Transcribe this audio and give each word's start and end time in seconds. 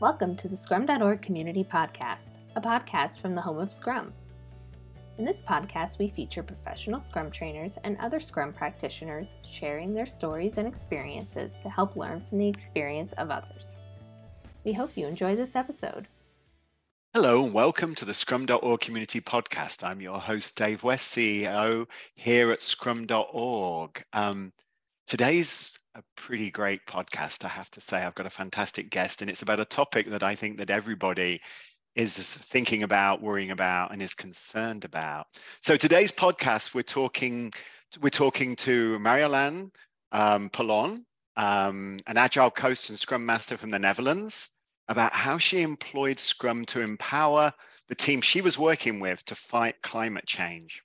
Welcome 0.00 0.36
to 0.36 0.46
the 0.46 0.56
Scrum.org 0.56 1.22
Community 1.22 1.64
Podcast, 1.64 2.30
a 2.54 2.60
podcast 2.60 3.20
from 3.20 3.34
the 3.34 3.40
home 3.40 3.58
of 3.58 3.72
Scrum. 3.72 4.12
In 5.18 5.24
this 5.24 5.42
podcast, 5.42 5.98
we 5.98 6.06
feature 6.06 6.44
professional 6.44 7.00
Scrum 7.00 7.32
trainers 7.32 7.76
and 7.82 7.98
other 7.98 8.20
Scrum 8.20 8.52
practitioners 8.52 9.34
sharing 9.50 9.92
their 9.92 10.06
stories 10.06 10.52
and 10.56 10.68
experiences 10.68 11.50
to 11.64 11.68
help 11.68 11.96
learn 11.96 12.22
from 12.28 12.38
the 12.38 12.46
experience 12.46 13.12
of 13.14 13.32
others. 13.32 13.74
We 14.62 14.72
hope 14.72 14.92
you 14.94 15.08
enjoy 15.08 15.34
this 15.34 15.56
episode. 15.56 16.06
Hello 17.12 17.42
and 17.42 17.52
welcome 17.52 17.96
to 17.96 18.04
the 18.04 18.14
Scrum.org 18.14 18.78
Community 18.78 19.20
Podcast. 19.20 19.82
I'm 19.82 20.00
your 20.00 20.20
host, 20.20 20.54
Dave 20.54 20.84
West, 20.84 21.12
CEO 21.12 21.88
here 22.14 22.52
at 22.52 22.62
Scrum.org. 22.62 24.04
Um, 24.12 24.52
today's 25.08 25.76
a 25.98 26.02
pretty 26.14 26.48
great 26.48 26.86
podcast, 26.86 27.44
I 27.44 27.48
have 27.48 27.70
to 27.72 27.80
say. 27.80 27.98
I've 27.98 28.14
got 28.14 28.26
a 28.26 28.30
fantastic 28.30 28.88
guest, 28.88 29.20
and 29.20 29.28
it's 29.28 29.42
about 29.42 29.58
a 29.58 29.64
topic 29.64 30.06
that 30.06 30.22
I 30.22 30.36
think 30.36 30.58
that 30.58 30.70
everybody 30.70 31.40
is 31.96 32.16
thinking 32.16 32.84
about, 32.84 33.20
worrying 33.20 33.50
about, 33.50 33.92
and 33.92 34.00
is 34.00 34.14
concerned 34.14 34.84
about. 34.84 35.26
So 35.60 35.76
today's 35.76 36.12
podcast, 36.12 36.72
we're 36.72 36.82
talking, 36.82 37.52
we're 38.00 38.10
talking 38.10 38.54
to 38.56 38.96
Marjolein 39.00 39.72
um, 40.12 40.50
Pilon, 40.50 41.04
um, 41.36 41.98
an 42.06 42.16
agile 42.16 42.52
coach 42.52 42.88
and 42.90 42.98
Scrum 42.98 43.26
Master 43.26 43.56
from 43.56 43.72
the 43.72 43.80
Netherlands, 43.80 44.50
about 44.86 45.12
how 45.12 45.36
she 45.36 45.62
employed 45.62 46.20
Scrum 46.20 46.64
to 46.66 46.80
empower 46.80 47.52
the 47.88 47.96
team 47.96 48.20
she 48.20 48.40
was 48.40 48.56
working 48.56 49.00
with 49.00 49.24
to 49.24 49.34
fight 49.34 49.74
climate 49.82 50.26
change. 50.26 50.84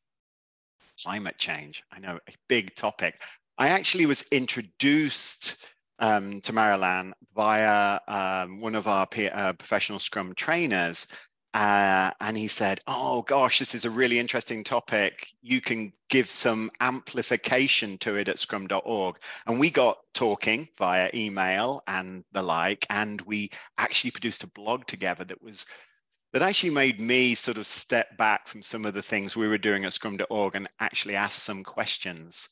Climate 1.04 1.38
change, 1.38 1.84
I 1.92 2.00
know, 2.00 2.18
a 2.28 2.34
big 2.50 2.74
topic. 2.74 3.22
I 3.58 3.70
actually 3.70 4.08
was 4.08 4.24
introduced 4.32 5.58
um, 6.00 6.42
to 6.42 6.54
Marjolein 6.54 7.14
via 7.36 8.00
um, 8.08 8.60
one 8.60 8.76
of 8.76 8.88
our 8.88 9.06
peer, 9.06 9.32
uh, 9.34 9.54
professional 9.54 10.00
Scrum 10.00 10.34
trainers. 10.36 11.08
Uh, 11.54 12.10
and 12.20 12.36
he 12.36 12.48
said, 12.48 12.80
Oh 12.88 13.22
gosh, 13.22 13.60
this 13.60 13.76
is 13.76 13.86
a 13.86 13.90
really 13.92 14.18
interesting 14.18 14.64
topic. 14.64 15.28
You 15.44 15.62
can 15.62 15.94
give 16.10 16.28
some 16.30 16.72
amplification 16.80 18.00
to 18.00 18.16
it 18.16 18.28
at 18.28 18.40
scrum.org. 18.40 19.18
And 19.46 19.60
we 19.60 19.70
got 19.70 20.00
talking 20.16 20.68
via 20.80 21.12
email 21.14 21.84
and 21.88 22.24
the 22.32 22.42
like. 22.42 22.88
And 22.90 23.22
we 23.22 23.52
actually 23.78 24.12
produced 24.12 24.44
a 24.44 24.48
blog 24.48 24.88
together 24.88 25.24
that 25.26 25.44
was 25.44 25.68
that 26.34 26.42
actually 26.42 26.72
made 26.72 27.00
me 27.00 27.36
sort 27.36 27.58
of 27.58 27.68
step 27.68 28.18
back 28.18 28.48
from 28.48 28.64
some 28.64 28.86
of 28.86 28.96
the 28.96 29.04
things 29.04 29.36
we 29.36 29.48
were 29.48 29.60
doing 29.60 29.86
at 29.86 29.94
scrum.org 29.94 30.56
and 30.56 30.68
actually 30.80 31.16
ask 31.16 31.40
some 31.40 31.64
questions 31.64 32.50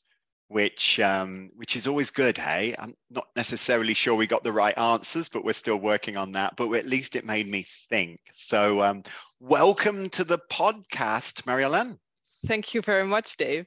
which 0.52 1.00
um, 1.00 1.50
which 1.56 1.76
is 1.76 1.86
always 1.86 2.10
good. 2.10 2.36
Hey, 2.36 2.74
I'm 2.78 2.94
not 3.10 3.26
necessarily 3.34 3.94
sure 3.94 4.14
we 4.14 4.26
got 4.26 4.44
the 4.44 4.52
right 4.52 4.76
answers, 4.76 5.28
but 5.28 5.44
we're 5.44 5.54
still 5.54 5.78
working 5.78 6.16
on 6.16 6.32
that. 6.32 6.56
But 6.56 6.72
at 6.74 6.86
least 6.86 7.16
it 7.16 7.24
made 7.24 7.48
me 7.48 7.66
think. 7.88 8.20
So, 8.34 8.82
um, 8.82 9.02
welcome 9.40 10.10
to 10.10 10.24
the 10.24 10.38
podcast, 10.38 11.44
Marjolein. 11.44 11.98
Thank 12.46 12.74
you 12.74 12.82
very 12.82 13.06
much, 13.06 13.36
Dave. 13.36 13.66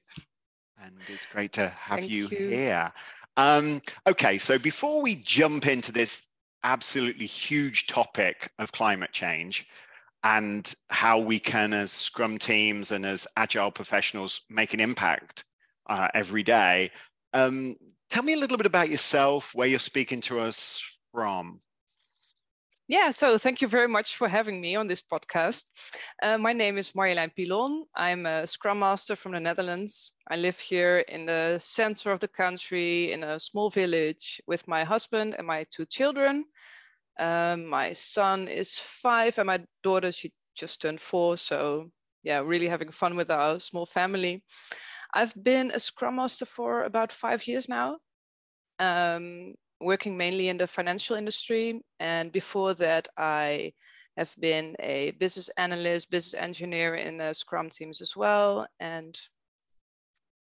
And 0.84 0.94
it's 1.08 1.26
great 1.26 1.54
to 1.54 1.70
have 1.70 2.04
you, 2.04 2.28
you, 2.28 2.48
here. 2.48 2.94
Um, 3.36 3.82
okay, 4.06 4.38
so 4.38 4.60
before 4.60 5.02
we 5.02 5.16
jump 5.16 5.66
into 5.68 5.92
this 5.92 6.28
absolutely 6.64 7.26
huge 7.26 7.88
topic 7.88 8.52
of 8.60 8.72
climate 8.72 9.12
change 9.12 9.66
and 10.24 10.72
how 10.90 11.20
we 11.20 11.40
can, 11.40 11.74
as 11.74 11.92
Scrum 11.92 12.38
teams 12.38 12.92
and 12.92 13.06
as 13.06 13.28
agile 13.38 13.72
professionals, 13.72 14.42
make 14.50 14.74
an 14.74 14.80
impact 14.80 15.46
uh, 15.88 16.08
every 16.14 16.44
day. 16.44 16.92
Um, 17.34 17.76
tell 18.10 18.24
me 18.24 18.34
a 18.34 18.38
little 18.38 18.58
bit 18.58 18.66
about 18.66 18.90
yourself, 18.90 19.54
where 19.54 19.68
you're 19.68 19.80
speaking 19.80 20.22
to 20.22 20.40
us 20.40 20.84
from. 21.12 21.62
Yeah, 22.88 23.10
so 23.10 23.40
thank 23.40 23.64
you 23.64 23.68
very 23.68 23.88
much 23.88 24.16
for 24.16 24.28
having 24.28 24.62
me 24.62 24.76
on 24.76 24.88
this 24.88 25.02
podcast. 25.02 25.72
Uh, 26.22 26.38
my 26.38 26.54
name 26.54 26.78
is 26.78 26.92
Marjolein 26.92 27.32
Pilon. 27.36 27.86
I'm 27.96 28.28
a 28.28 28.46
Scrum 28.46 28.78
Master 28.78 29.16
from 29.16 29.32
the 29.32 29.40
Netherlands. 29.40 30.12
I 30.28 30.36
live 30.36 30.60
here 30.60 31.00
in 31.00 31.26
the 31.26 31.58
center 31.60 32.12
of 32.12 32.20
the 32.20 32.28
country 32.28 33.12
in 33.12 33.24
a 33.24 33.40
small 33.40 33.72
village 33.72 34.40
with 34.46 34.68
my 34.68 34.84
husband 34.84 35.34
and 35.36 35.48
my 35.48 35.66
two 35.72 35.86
children. 35.86 36.46
Um, 37.18 37.66
my 37.66 37.94
son 37.94 38.48
is 38.48 38.78
five 38.78 39.40
and 39.40 39.48
my 39.48 39.62
daughter, 39.82 40.12
she 40.12 40.32
just 40.54 40.84
turned 40.84 41.02
four. 41.02 41.38
So 41.38 41.90
yeah, 42.22 42.42
really 42.46 42.68
having 42.68 42.92
fun 42.92 43.16
with 43.16 43.32
our 43.32 43.60
small 43.60 43.88
family. 43.88 44.44
I've 45.14 45.34
been 45.42 45.72
a 45.72 45.80
Scrum 45.80 46.16
Master 46.18 46.46
for 46.46 46.84
about 46.84 47.12
five 47.12 47.48
years 47.48 47.70
now, 47.70 47.98
um, 48.80 49.54
working 49.80 50.18
mainly 50.18 50.50
in 50.50 50.58
the 50.58 50.68
financial 50.68 51.16
industry. 51.16 51.82
And 52.00 52.32
before 52.32 52.74
that, 52.76 53.08
I 53.18 53.74
have 54.18 54.34
been 54.40 54.76
a 54.80 55.12
business 55.12 55.50
analyst, 55.58 56.10
business 56.10 56.42
engineer 56.42 56.96
in 56.96 57.34
Scrum 57.34 57.70
teams 57.70 58.02
as 58.02 58.16
well. 58.16 58.68
And 58.80 59.18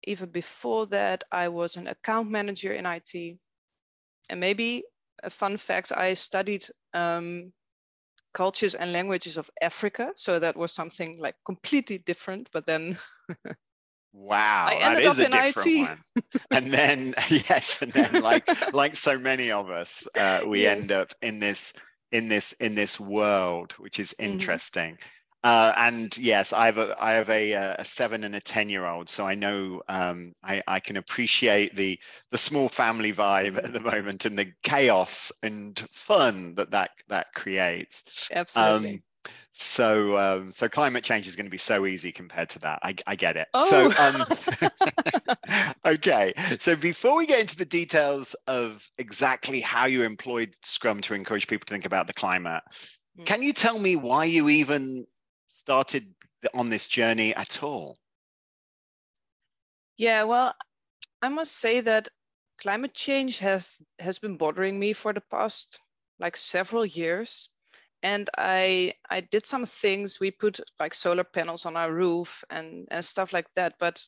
even 0.06 0.30
before 0.30 0.88
that, 0.88 1.24
I 1.32 1.48
was 1.48 1.78
an 1.78 1.88
account 1.88 2.30
manager 2.30 2.74
in 2.74 2.86
IT. 2.86 3.40
And 4.30 4.40
maybe 4.40 4.84
a 5.24 5.30
fun 5.30 5.58
fact, 5.58 5.92
I 5.96 6.14
studied 6.14 6.66
um, 6.94 7.54
cultures 8.34 8.76
and 8.76 8.92
languages 8.92 9.38
of 9.38 9.50
Africa. 9.62 10.12
So 10.16 10.40
that 10.40 10.58
was 10.58 10.72
something 10.72 11.20
like 11.20 11.36
completely 11.46 12.00
different, 12.00 12.50
but 12.52 12.66
then 12.66 12.98
Wow, 14.14 14.70
that 14.78 15.02
is 15.02 15.20
a 15.20 15.30
different 15.30 15.68
IT. 15.68 15.90
one. 15.90 16.34
and 16.52 16.74
then 16.74 17.14
yes, 17.30 17.82
and 17.82 17.92
then 17.94 18.22
like 18.22 18.74
like 18.74 18.96
so 18.96 19.18
many 19.18 19.52
of 19.52 19.70
us, 19.70 20.08
uh, 20.16 20.42
we 20.46 20.62
yes. 20.64 20.82
end 20.82 20.92
up 20.92 21.14
in 21.22 21.40
this 21.40 21.74
in 22.12 22.28
this 22.28 22.54
in 22.54 22.76
this 22.76 23.00
world, 23.00 23.74
which 23.74 24.00
is 24.00 24.14
mm-hmm. 24.14 24.32
interesting. 24.32 24.94
Mm-hmm. 24.96 25.08
Uh, 25.44 25.74
and 25.76 26.16
yes, 26.20 26.54
I 26.54 26.68
have 26.68 26.78
a 26.78 26.96
I 27.00 27.14
have 27.14 27.30
a, 27.30 27.56
uh, 27.56 27.76
a 27.80 27.86
seven 27.86 28.24
and 28.24 28.36
a 28.36 28.40
ten 28.40 28.70
year 28.70 28.86
old, 28.86 29.10
so 29.10 29.26
I 29.26 29.34
know 29.34 29.82
um, 29.88 30.36
I, 30.44 30.62
I 30.68 30.80
can 30.80 30.98
appreciate 30.98 31.76
the 31.76 31.98
the 32.30 32.38
small 32.38 32.70
family 32.70 33.12
vibe 33.12 33.58
at 33.58 33.74
the 33.74 33.80
moment 33.80 34.26
and 34.26 34.38
the 34.38 34.54
chaos 34.62 35.32
and 35.42 35.80
fun 35.92 36.54
that 36.56 36.72
that 36.72 36.92
that 37.08 37.34
creates. 37.34 38.30
Absolutely. 38.32 38.96
Um, 38.96 39.04
so 39.52 40.18
um, 40.18 40.52
so 40.52 40.70
climate 40.70 41.04
change 41.04 41.28
is 41.28 41.36
going 41.36 41.46
to 41.46 41.52
be 41.52 41.58
so 41.58 41.86
easy 41.86 42.12
compared 42.12 42.50
to 42.50 42.60
that. 42.60 42.80
I, 42.84 42.96
I 43.06 43.16
get 43.16 43.38
it. 43.38 43.48
Oh. 43.54 43.90
So 43.92 44.70
um, 44.70 45.74
okay. 45.86 46.34
So 46.60 46.76
before 46.76 47.18
we 47.18 47.26
get 47.26 47.42
into 47.42 47.58
the 47.58 47.66
details 47.66 48.36
of 48.48 48.88
exactly 48.98 49.60
how 49.60 49.86
you 49.86 50.04
employed 50.04 50.56
Scrum 50.64 51.02
to 51.02 51.14
encourage 51.14 51.48
people 51.48 51.66
to 51.66 51.74
think 51.74 51.86
about 51.86 52.08
the 52.08 52.14
climate, 52.14 52.64
mm. 53.20 53.26
can 53.26 53.44
you 53.44 53.54
tell 53.54 53.78
me 53.78 53.96
why 53.96 54.26
you 54.26 54.50
even 54.50 55.06
started 55.50 56.14
on 56.54 56.70
this 56.70 56.88
journey 56.88 57.36
at 57.36 57.62
all? 57.62 57.98
Yeah, 59.98 60.24
well, 60.24 60.56
I 61.22 61.30
must 61.30 61.58
say 61.58 61.82
that 61.82 62.10
climate 62.60 62.94
change 62.94 63.40
have 63.40 63.70
has 64.00 64.20
been 64.20 64.38
bothering 64.38 64.80
me 64.80 64.94
for 64.94 65.14
the 65.14 65.22
past 65.22 65.80
like 66.20 66.38
several 66.38 66.86
years 66.86 67.50
and 68.04 68.30
I 68.38 68.94
I 69.10 69.22
did 69.22 69.46
some 69.46 69.66
things. 69.66 70.20
We 70.20 70.32
put 70.32 70.60
like 70.80 70.94
solar 70.94 71.24
panels 71.24 71.66
on 71.66 71.76
our 71.76 71.94
roof 71.94 72.44
and 72.50 72.88
and 72.92 73.04
stuff 73.04 73.34
like 73.34 73.48
that. 73.56 73.76
But 73.80 74.04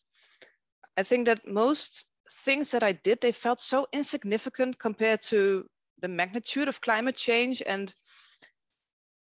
I 0.98 1.04
think 1.04 1.26
that 1.26 1.48
most 1.48 2.06
things 2.32 2.72
that 2.72 2.84
I 2.84 2.94
did 2.94 3.22
they 3.22 3.32
felt 3.32 3.62
so 3.62 3.88
insignificant 3.94 4.80
compared 4.80 5.22
to 5.22 5.66
the 6.02 6.08
magnitude 6.08 6.68
of 6.68 6.82
climate 6.82 7.16
change 7.16 7.64
and 7.66 7.96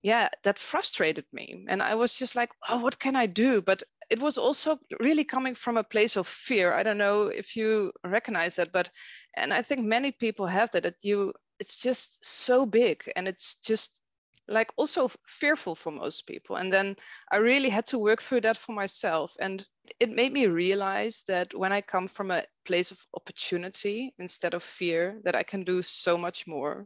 yeah 0.06 0.30
that 0.44 0.60
frustrated 0.60 1.26
me 1.34 1.66
and 1.68 1.82
i 1.82 1.96
was 1.96 2.20
just 2.20 2.36
like 2.36 2.52
oh 2.70 2.78
what 2.78 3.00
can 3.00 3.16
i 3.16 3.26
do 3.26 3.60
but 3.62 3.82
it 4.12 4.22
was 4.22 4.38
also 4.38 4.78
really 5.00 5.24
coming 5.24 5.56
from 5.56 5.78
a 5.78 5.84
place 5.84 6.16
of 6.16 6.28
fear 6.28 6.74
i 6.74 6.84
don't 6.84 7.00
know 7.00 7.24
if 7.24 7.56
you 7.56 7.92
recognize 8.04 8.56
that 8.56 8.72
but 8.72 8.90
and 9.36 9.52
i 9.52 9.64
think 9.64 9.82
many 9.82 10.12
people 10.12 10.46
have 10.46 10.70
that 10.72 10.84
that 10.84 10.96
you 11.02 11.34
it's 11.60 11.78
just 11.78 12.24
so 12.24 12.66
big 12.68 13.02
and 13.16 13.28
it's 13.28 13.56
just 13.56 14.02
like 14.48 14.72
also 14.78 15.10
fearful 15.28 15.76
for 15.76 15.92
most 15.92 16.28
people. 16.28 16.58
And 16.58 16.72
then 16.72 16.96
I 17.32 17.38
really 17.38 17.70
had 17.70 17.86
to 17.88 18.00
work 18.00 18.22
through 18.22 18.42
that 18.42 18.58
for 18.58 18.74
myself. 18.74 19.36
And 19.40 19.66
it 20.00 20.10
made 20.10 20.34
me 20.34 20.48
realize 20.48 21.24
that 21.28 21.54
when 21.54 21.72
I 21.72 21.82
come 21.82 22.08
from 22.08 22.32
a 22.32 22.44
place 22.66 22.92
of 22.92 23.00
opportunity 23.16 24.14
instead 24.20 24.54
of 24.54 24.64
fear, 24.64 25.20
that 25.24 25.36
I 25.36 25.44
can 25.44 25.64
do 25.64 25.82
so 25.82 26.18
much 26.18 26.48
more. 26.48 26.86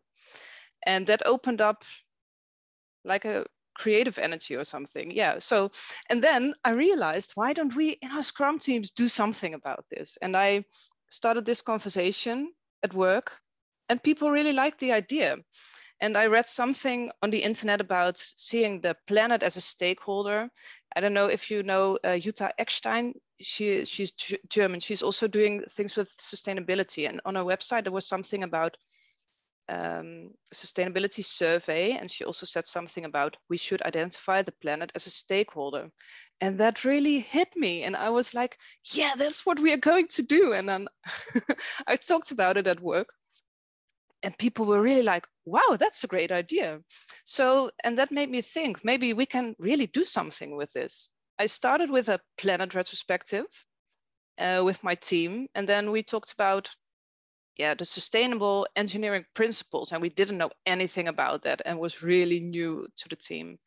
And 0.85 1.07
that 1.07 1.25
opened 1.25 1.61
up 1.61 1.83
like 3.03 3.25
a 3.25 3.45
creative 3.77 4.19
energy 4.19 4.55
or 4.55 4.63
something. 4.63 5.11
Yeah. 5.11 5.39
So, 5.39 5.71
and 6.09 6.23
then 6.23 6.53
I 6.65 6.71
realized, 6.71 7.31
why 7.35 7.53
don't 7.53 7.75
we 7.75 7.97
in 8.01 8.11
our 8.11 8.21
Scrum 8.21 8.59
teams 8.59 8.91
do 8.91 9.07
something 9.07 9.53
about 9.53 9.85
this? 9.89 10.17
And 10.21 10.35
I 10.35 10.65
started 11.09 11.45
this 11.45 11.61
conversation 11.61 12.51
at 12.83 12.93
work, 12.93 13.39
and 13.87 14.03
people 14.03 14.31
really 14.31 14.53
liked 14.53 14.79
the 14.79 14.91
idea. 14.91 15.37
And 16.01 16.17
I 16.17 16.27
read 16.27 16.47
something 16.47 17.11
on 17.21 17.29
the 17.29 17.43
internet 17.43 17.81
about 17.81 18.17
seeing 18.17 18.81
the 18.81 18.95
planet 19.07 19.43
as 19.43 19.57
a 19.57 19.61
stakeholder. 19.61 20.49
I 20.95 21.01
don't 21.01 21.13
know 21.13 21.27
if 21.27 21.51
you 21.51 21.61
know 21.63 21.97
uh, 22.03 22.17
Jutta 22.19 22.51
Eckstein. 22.57 23.13
She, 23.41 23.85
she's 23.85 24.11
G- 24.11 24.39
German. 24.49 24.79
She's 24.79 25.03
also 25.03 25.27
doing 25.27 25.63
things 25.69 25.97
with 25.97 26.09
sustainability. 26.17 27.07
And 27.07 27.19
on 27.25 27.35
her 27.35 27.43
website, 27.43 27.83
there 27.83 27.91
was 27.91 28.07
something 28.07 28.43
about 28.43 28.77
um, 29.69 30.31
sustainability 30.53 31.23
survey, 31.23 31.91
and 31.91 32.09
she 32.09 32.23
also 32.23 32.45
said 32.45 32.65
something 32.65 33.05
about 33.05 33.37
we 33.49 33.57
should 33.57 33.81
identify 33.83 34.41
the 34.41 34.51
planet 34.51 34.91
as 34.95 35.05
a 35.05 35.11
stakeholder. 35.11 35.91
And 36.41 36.57
that 36.57 36.85
really 36.85 37.19
hit 37.19 37.55
me. 37.55 37.83
And 37.83 37.95
I 37.95 38.09
was 38.09 38.33
like, 38.33 38.57
yeah, 38.93 39.13
that's 39.15 39.45
what 39.45 39.59
we 39.59 39.73
are 39.73 39.77
going 39.77 40.07
to 40.09 40.23
do. 40.23 40.53
And 40.53 40.67
then 40.67 40.87
I 41.87 41.97
talked 41.97 42.31
about 42.31 42.57
it 42.57 42.67
at 42.67 42.79
work. 42.79 43.09
And 44.23 44.37
people 44.37 44.65
were 44.65 44.81
really 44.81 45.03
like, 45.03 45.25
wow, 45.45 45.77
that's 45.77 46.03
a 46.03 46.07
great 46.07 46.31
idea. 46.31 46.81
So, 47.25 47.71
and 47.83 47.97
that 47.97 48.11
made 48.11 48.29
me 48.29 48.41
think 48.41 48.83
maybe 48.83 49.13
we 49.13 49.25
can 49.25 49.55
really 49.59 49.87
do 49.87 50.03
something 50.03 50.55
with 50.57 50.73
this. 50.73 51.09
I 51.39 51.45
started 51.45 51.89
with 51.89 52.09
a 52.09 52.19
planet 52.37 52.75
retrospective 52.75 53.45
uh, 54.37 54.61
with 54.65 54.83
my 54.83 54.95
team. 54.95 55.47
And 55.55 55.67
then 55.67 55.91
we 55.91 56.03
talked 56.03 56.33
about 56.33 56.69
yeah, 57.59 57.73
the 57.73 57.83
sustainable 57.83 58.65
engineering 58.77 59.25
principles, 59.33 59.91
and 59.91 60.01
we 60.01 60.09
didn't 60.09 60.37
know 60.37 60.51
anything 60.65 61.09
about 61.09 61.41
that, 61.41 61.61
and 61.65 61.77
was 61.77 62.01
really 62.01 62.39
new 62.39 62.87
to 62.95 63.09
the 63.09 63.17
team, 63.17 63.59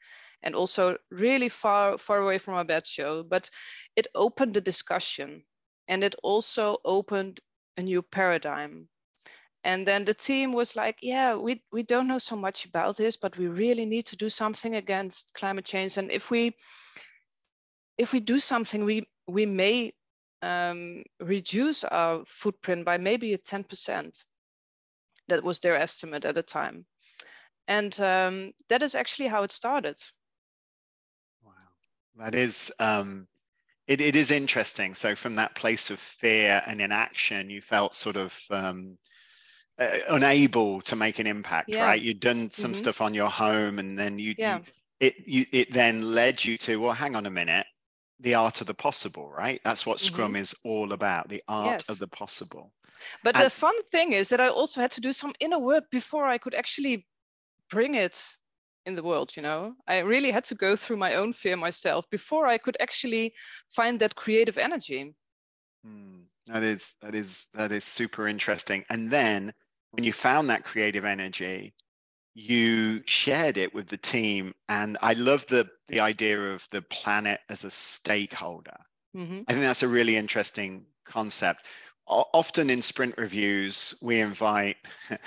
and 0.42 0.54
also 0.54 0.96
really 1.10 1.50
far 1.50 1.98
far 1.98 2.18
away 2.18 2.38
from 2.38 2.54
our 2.54 2.64
bed 2.64 2.86
show. 2.86 3.22
But 3.22 3.50
it 3.94 4.06
opened 4.14 4.54
the 4.54 4.62
discussion, 4.62 5.44
and 5.88 6.02
it 6.02 6.14
also 6.22 6.78
opened 6.86 7.40
a 7.76 7.82
new 7.82 8.00
paradigm. 8.00 8.88
And 9.64 9.86
then 9.86 10.04
the 10.04 10.14
team 10.14 10.52
was 10.52 10.74
like, 10.74 10.98
yeah, 11.02 11.36
we, 11.36 11.62
we 11.72 11.84
don't 11.84 12.08
know 12.08 12.18
so 12.18 12.34
much 12.34 12.64
about 12.64 12.96
this, 12.96 13.16
but 13.16 13.36
we 13.38 13.46
really 13.46 13.84
need 13.84 14.06
to 14.06 14.16
do 14.16 14.28
something 14.28 14.74
against 14.74 15.34
climate 15.34 15.64
change. 15.64 15.98
And 15.98 16.10
if 16.10 16.30
we 16.30 16.56
if 17.98 18.12
we 18.12 18.20
do 18.20 18.38
something, 18.38 18.84
we 18.84 19.06
we 19.28 19.46
may 19.46 19.92
um, 20.42 21.04
reduce 21.20 21.84
our 21.84 22.24
footprint 22.26 22.84
by 22.84 22.98
maybe 22.98 23.32
a 23.32 23.38
10%. 23.38 24.24
That 25.28 25.44
was 25.44 25.60
their 25.60 25.76
estimate 25.76 26.24
at 26.24 26.34
the 26.34 26.42
time. 26.42 26.84
And 27.68 27.98
um, 28.00 28.52
that 28.68 28.82
is 28.82 28.94
actually 28.94 29.28
how 29.28 29.44
it 29.44 29.52
started. 29.52 29.96
Wow. 31.44 31.52
That 32.16 32.34
is, 32.34 32.72
um, 32.80 33.28
it, 33.86 34.00
it 34.00 34.16
is 34.16 34.32
interesting. 34.32 34.94
So 34.94 35.14
from 35.14 35.36
that 35.36 35.54
place 35.54 35.90
of 35.90 36.00
fear 36.00 36.60
and 36.66 36.80
inaction, 36.80 37.50
you 37.50 37.62
felt 37.62 37.94
sort 37.94 38.16
of 38.16 38.36
um, 38.50 38.98
uh, 39.78 39.98
unable 40.08 40.80
to 40.82 40.96
make 40.96 41.18
an 41.18 41.26
impact, 41.26 41.68
yeah. 41.68 41.84
right? 41.84 42.00
You'd 42.00 42.20
done 42.20 42.50
some 42.52 42.72
mm-hmm. 42.72 42.78
stuff 42.78 43.00
on 43.00 43.14
your 43.14 43.28
home 43.28 43.78
and 43.78 43.98
then 43.98 44.18
you, 44.18 44.34
yeah. 44.38 44.58
you 44.58 44.64
it, 45.00 45.14
you, 45.26 45.46
it 45.52 45.72
then 45.72 46.14
led 46.14 46.44
you 46.44 46.56
to, 46.58 46.76
well, 46.76 46.92
hang 46.92 47.16
on 47.16 47.26
a 47.26 47.30
minute 47.30 47.66
the 48.22 48.34
art 48.34 48.60
of 48.60 48.66
the 48.66 48.74
possible, 48.74 49.30
right? 49.30 49.60
That's 49.64 49.84
what 49.84 50.00
Scrum 50.00 50.34
mm-hmm. 50.34 50.42
is 50.42 50.54
all 50.64 50.92
about, 50.92 51.28
the 51.28 51.42
art 51.48 51.80
yes. 51.80 51.88
of 51.88 51.98
the 51.98 52.06
possible. 52.06 52.72
But 53.24 53.34
and- 53.36 53.44
the 53.44 53.50
fun 53.50 53.74
thing 53.90 54.12
is 54.12 54.28
that 54.28 54.40
I 54.40 54.48
also 54.48 54.80
had 54.80 54.92
to 54.92 55.00
do 55.00 55.12
some 55.12 55.34
inner 55.40 55.58
work 55.58 55.90
before 55.90 56.26
I 56.26 56.38
could 56.38 56.54
actually 56.54 57.06
bring 57.68 57.96
it 57.96 58.24
in 58.86 58.94
the 58.94 59.02
world, 59.02 59.36
you 59.36 59.42
know. 59.42 59.74
I 59.88 59.98
really 59.98 60.30
had 60.30 60.44
to 60.44 60.54
go 60.54 60.76
through 60.76 60.96
my 60.96 61.14
own 61.14 61.32
fear 61.32 61.56
myself 61.56 62.08
before 62.10 62.46
I 62.46 62.58
could 62.58 62.76
actually 62.80 63.34
find 63.68 63.98
that 64.00 64.14
creative 64.14 64.58
energy. 64.58 65.14
Mm, 65.86 66.24
that 66.46 66.62
is 66.62 66.94
that 67.02 67.14
is 67.14 67.46
that 67.54 67.72
is 67.72 67.84
super 67.84 68.28
interesting. 68.28 68.84
And 68.88 69.10
then 69.10 69.52
when 69.92 70.04
you 70.04 70.12
found 70.12 70.50
that 70.50 70.64
creative 70.64 71.04
energy, 71.04 71.74
you 72.34 73.02
shared 73.06 73.56
it 73.58 73.74
with 73.74 73.88
the 73.88 73.96
team 73.96 74.54
and 74.68 74.96
i 75.02 75.12
love 75.12 75.46
the 75.46 75.68
the 75.88 76.00
idea 76.00 76.52
of 76.52 76.66
the 76.70 76.82
planet 76.82 77.40
as 77.48 77.64
a 77.64 77.70
stakeholder 77.70 78.76
mm-hmm. 79.14 79.42
i 79.48 79.52
think 79.52 79.64
that's 79.64 79.82
a 79.82 79.88
really 79.88 80.16
interesting 80.16 80.86
concept 81.04 81.66
o- 82.08 82.24
often 82.32 82.70
in 82.70 82.80
sprint 82.80 83.14
reviews 83.18 83.94
we 84.00 84.20
invite 84.20 84.76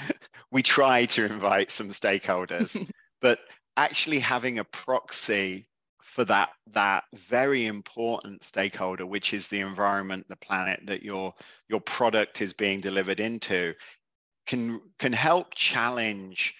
we 0.51 0.63
try 0.63 1.05
to 1.05 1.25
invite 1.25 1.69
some 1.69 1.89
stakeholders 1.89 2.89
but 3.21 3.39
actually 3.77 4.19
having 4.19 4.57
a 4.57 4.63
proxy 4.63 5.67
for 6.15 6.25
that 6.25 6.49
that 6.71 7.03
very 7.13 7.65
important 7.65 8.43
stakeholder 8.43 9.05
which 9.05 9.33
is 9.33 9.47
the 9.47 9.59
environment 9.59 10.25
the 10.29 10.35
planet 10.37 10.79
that 10.85 11.03
your 11.03 11.33
your 11.67 11.81
product 11.81 12.41
is 12.41 12.53
being 12.53 12.79
delivered 12.79 13.19
into 13.19 13.73
can 14.45 14.81
can 14.99 15.13
help 15.13 15.53
challenge 15.55 16.55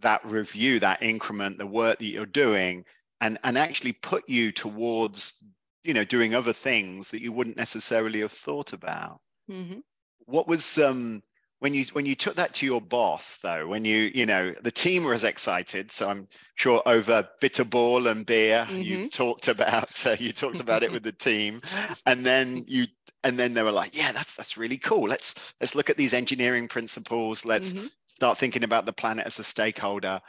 that 0.00 0.24
review, 0.24 0.80
that 0.80 1.02
increment, 1.02 1.58
the 1.58 1.66
work 1.66 1.98
that 1.98 2.06
you're 2.06 2.26
doing, 2.26 2.84
and 3.20 3.38
and 3.44 3.56
actually 3.56 3.92
put 3.92 4.28
you 4.28 4.52
towards 4.52 5.44
you 5.84 5.94
know 5.94 6.04
doing 6.04 6.34
other 6.34 6.52
things 6.52 7.10
that 7.10 7.22
you 7.22 7.32
wouldn't 7.32 7.56
necessarily 7.56 8.20
have 8.20 8.32
thought 8.32 8.72
about. 8.72 9.20
Mm-hmm. 9.50 9.80
What 10.26 10.46
was 10.46 10.78
um 10.78 11.22
when 11.62 11.74
you 11.74 11.84
when 11.92 12.06
you 12.06 12.16
took 12.16 12.34
that 12.36 12.54
to 12.54 12.66
your 12.66 12.80
boss 12.80 13.38
though 13.42 13.68
when 13.68 13.84
you 13.84 14.10
you 14.12 14.26
know 14.26 14.52
the 14.62 14.70
team 14.72 15.04
was 15.04 15.22
excited 15.22 15.92
so 15.92 16.08
i'm 16.08 16.26
sure 16.56 16.82
over 16.86 17.28
bitter 17.40 17.64
ball 17.64 18.08
and 18.08 18.26
beer 18.26 18.66
mm-hmm. 18.68 18.80
you 18.80 19.08
talked 19.08 19.46
about 19.46 20.06
uh, 20.06 20.16
you 20.18 20.32
talked 20.32 20.60
about 20.60 20.82
it 20.82 20.92
with 20.92 21.02
the 21.02 21.12
team. 21.12 21.60
And 22.06 22.26
then 22.26 22.64
you 22.66 22.86
and 23.22 23.38
then 23.38 23.54
they 23.54 23.62
were 23.62 23.72
like 23.72 23.96
yeah 23.96 24.12
that's 24.12 24.34
that's 24.34 24.56
really 24.56 24.78
cool. 24.78 25.08
Let's 25.08 25.34
let's 25.60 25.74
look 25.74 25.90
at 25.90 25.96
these 25.96 26.14
engineering 26.14 26.68
principles. 26.68 27.44
Let's 27.44 27.72
mm-hmm. 27.72 27.86
start 28.06 28.38
thinking 28.38 28.64
about 28.64 28.86
the 28.86 28.92
planet 28.92 29.26
as 29.26 29.38
a 29.38 29.44
stakeholder. 29.44 30.20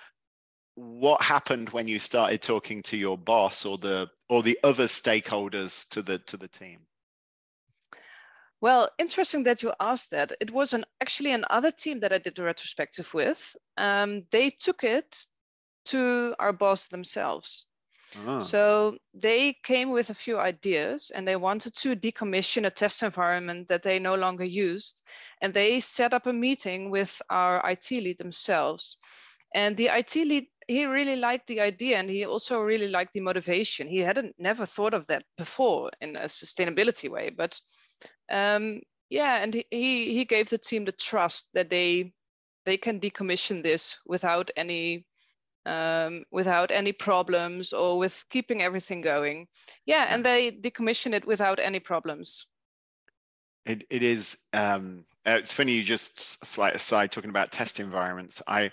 What 0.76 1.22
happened 1.22 1.70
when 1.70 1.88
you 1.88 2.00
started 2.00 2.42
talking 2.42 2.84
to 2.84 2.98
your 2.98 3.18
boss 3.18 3.66
or 3.66 3.78
the 3.78 4.10
or 4.30 4.44
the 4.44 4.60
other 4.64 4.86
stakeholders 4.86 5.88
to 5.90 6.02
the 6.02 6.20
to 6.20 6.38
the 6.38 6.48
team 6.48 6.80
well 8.64 8.90
interesting 8.98 9.44
that 9.44 9.62
you 9.62 9.72
asked 9.80 10.10
that 10.12 10.34
it 10.40 10.52
was 10.52 10.74
an 10.74 10.84
actually 11.02 11.32
another 11.32 11.72
team 11.72 12.00
that 12.00 12.14
i 12.14 12.18
did 12.18 12.36
the 12.36 12.44
retrospective 12.44 13.14
with 13.14 13.56
um, 13.78 14.24
they 14.32 14.50
took 14.50 14.84
it 14.84 15.26
to 15.86 16.34
our 16.40 16.54
boss 16.54 16.88
themselves 16.88 17.68
Ah. 18.26 18.38
So 18.38 18.98
they 19.14 19.54
came 19.64 19.90
with 19.90 20.10
a 20.10 20.14
few 20.14 20.38
ideas 20.40 21.12
and 21.12 21.28
they 21.28 21.36
wanted 21.36 21.74
to 21.76 21.96
decommission 21.96 22.66
a 22.66 22.72
test 22.72 23.04
environment 23.04 23.68
that 23.68 23.84
they 23.84 24.00
no 24.00 24.16
longer 24.16 24.44
used. 24.44 25.02
And 25.42 25.54
they 25.54 25.80
set 25.80 26.14
up 26.14 26.28
a 26.28 26.34
meeting 26.34 26.92
with 26.92 27.22
our 27.30 27.62
IT 27.70 27.92
lead 27.92 28.18
themselves. 28.18 28.98
And 29.56 29.78
the 29.78 29.90
IT 29.92 30.16
lead, 30.16 30.48
he 30.68 30.86
really 30.86 31.16
liked 31.16 31.48
the 31.48 31.62
idea 31.62 31.98
and 31.98 32.10
he 32.10 32.26
also 32.26 32.60
really 32.60 32.88
liked 32.88 33.14
the 33.14 33.20
motivation. 33.20 33.88
He 33.88 34.00
hadn't 34.00 34.36
never 34.40 34.66
thought 34.66 34.94
of 34.94 35.08
that 35.08 35.24
before 35.38 35.92
in 36.02 36.16
a 36.16 36.26
sustainability 36.26 37.10
way. 37.10 37.30
But 37.30 37.60
um, 38.32 38.82
yeah, 39.10 39.44
and 39.44 39.54
he, 39.54 39.64
he 40.14 40.26
gave 40.26 40.50
the 40.50 40.58
team 40.58 40.86
the 40.86 40.92
trust 40.92 41.50
that 41.54 41.70
they 41.70 42.14
they 42.66 42.78
can 42.78 43.00
decommission 43.00 43.62
this 43.62 44.00
without 44.06 44.50
any 44.56 45.06
um, 45.66 46.24
without 46.32 46.72
any 46.72 46.92
problems 46.92 47.74
or 47.74 47.98
with 47.98 48.26
keeping 48.30 48.62
everything 48.62 49.00
going. 49.00 49.48
Yeah, 49.86 50.08
and 50.10 50.26
they 50.26 50.52
decommission 50.52 51.14
it 51.14 51.26
without 51.26 51.60
any 51.60 51.80
problems. 51.80 52.48
It, 53.66 53.86
it 53.90 54.04
is, 54.04 54.38
um, 54.52 55.06
uh, 55.26 55.38
it's 55.40 55.54
funny 55.54 55.74
you 55.74 55.84
just 55.84 56.46
slight 56.46 56.76
aside 56.76 57.12
talking 57.12 57.30
about 57.30 57.52
test 57.52 57.80
environments. 57.80 58.42
I, 58.46 58.72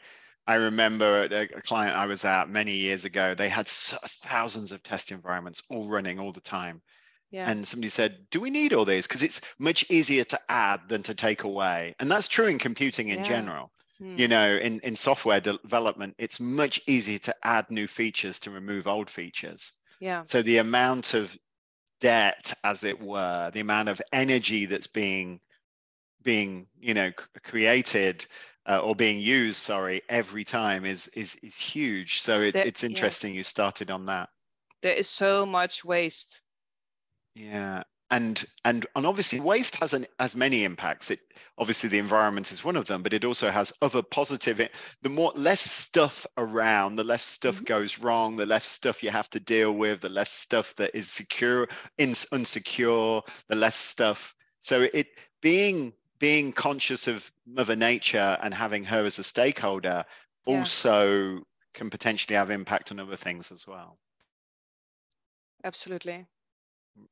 I 0.48 0.54
remember 0.54 1.28
a, 1.30 1.42
a 1.42 1.62
client 1.62 1.96
I 1.96 2.06
was 2.06 2.24
at 2.24 2.48
many 2.48 2.74
years 2.74 3.04
ago, 3.04 3.34
they 3.34 3.48
had 3.48 3.68
thousands 3.68 4.72
of 4.72 4.82
test 4.82 5.12
environments 5.12 5.62
all 5.70 5.86
running 5.86 6.18
all 6.18 6.32
the 6.32 6.40
time. 6.40 6.82
Yeah. 7.30 7.48
And 7.48 7.66
somebody 7.66 7.90
said, 7.90 8.26
Do 8.30 8.40
we 8.40 8.50
need 8.50 8.72
all 8.72 8.84
these? 8.84 9.06
Because 9.06 9.22
it's 9.22 9.40
much 9.58 9.84
easier 9.88 10.24
to 10.24 10.40
add 10.48 10.88
than 10.88 11.02
to 11.04 11.14
take 11.14 11.44
away. 11.44 11.94
And 12.00 12.10
that's 12.10 12.28
true 12.28 12.46
in 12.46 12.58
computing 12.58 13.08
in 13.08 13.18
yeah. 13.18 13.24
general. 13.24 13.70
You 14.00 14.26
hmm. 14.26 14.30
know, 14.30 14.56
in, 14.56 14.80
in 14.80 14.96
software 14.96 15.40
development, 15.40 16.14
it's 16.16 16.40
much 16.40 16.80
easier 16.86 17.18
to 17.18 17.34
add 17.42 17.70
new 17.70 17.86
features 17.86 18.38
to 18.40 18.50
remove 18.50 18.86
old 18.86 19.10
features. 19.10 19.74
Yeah. 20.00 20.22
So 20.22 20.40
the 20.40 20.56
amount 20.56 21.12
of 21.12 21.36
debt, 22.00 22.54
as 22.64 22.82
it 22.84 22.98
were, 22.98 23.50
the 23.52 23.60
amount 23.60 23.90
of 23.90 24.00
energy 24.10 24.64
that's 24.64 24.86
being 24.86 25.40
being 26.22 26.66
you 26.78 26.94
know 26.94 27.10
created 27.42 28.26
uh, 28.66 28.78
or 28.78 28.94
being 28.94 29.20
used 29.20 29.56
sorry 29.56 30.02
every 30.08 30.44
time 30.44 30.84
is 30.84 31.08
is 31.08 31.34
is 31.36 31.56
huge 31.56 32.20
so 32.20 32.40
it, 32.40 32.52
there, 32.52 32.66
it's 32.66 32.84
interesting 32.84 33.30
yes. 33.30 33.36
you 33.36 33.42
started 33.42 33.90
on 33.90 34.06
that 34.06 34.28
there 34.82 34.94
is 34.94 35.08
so 35.08 35.46
much 35.46 35.84
waste 35.84 36.42
yeah 37.34 37.82
and 38.10 38.44
and 38.64 38.86
and 38.96 39.06
obviously 39.06 39.40
waste 39.40 39.76
has 39.76 39.94
an 39.94 40.06
has 40.18 40.34
many 40.34 40.64
impacts 40.64 41.10
it 41.10 41.20
obviously 41.58 41.88
the 41.88 41.98
environment 41.98 42.50
is 42.50 42.64
one 42.64 42.76
of 42.76 42.86
them 42.86 43.02
but 43.02 43.12
it 43.12 43.24
also 43.24 43.50
has 43.50 43.72
other 43.80 44.02
positive 44.02 44.60
the 45.02 45.08
more 45.08 45.32
less 45.36 45.60
stuff 45.60 46.26
around 46.36 46.96
the 46.96 47.04
less 47.04 47.24
stuff 47.24 47.56
mm-hmm. 47.56 47.64
goes 47.64 47.98
wrong 47.98 48.36
the 48.36 48.46
less 48.46 48.66
stuff 48.66 49.02
you 49.02 49.10
have 49.10 49.30
to 49.30 49.40
deal 49.40 49.72
with 49.72 50.00
the 50.00 50.08
less 50.08 50.30
stuff 50.30 50.74
that 50.76 50.90
is 50.94 51.08
secure 51.08 51.68
in, 51.98 52.10
unsecure 52.10 53.22
the 53.48 53.56
less 53.56 53.76
stuff 53.76 54.34
so 54.58 54.86
it 54.92 55.06
being 55.40 55.92
being 56.18 56.52
conscious 56.52 57.06
of 57.06 57.30
mother 57.46 57.76
nature 57.76 58.36
and 58.42 58.52
having 58.52 58.84
her 58.84 59.04
as 59.04 59.18
a 59.18 59.24
stakeholder 59.24 60.04
yeah. 60.46 60.58
also 60.58 61.40
can 61.72 61.88
potentially 61.88 62.36
have 62.36 62.50
impact 62.50 62.90
on 62.90 62.98
other 62.98 63.16
things 63.16 63.52
as 63.52 63.66
well 63.66 63.98
absolutely 65.62 66.26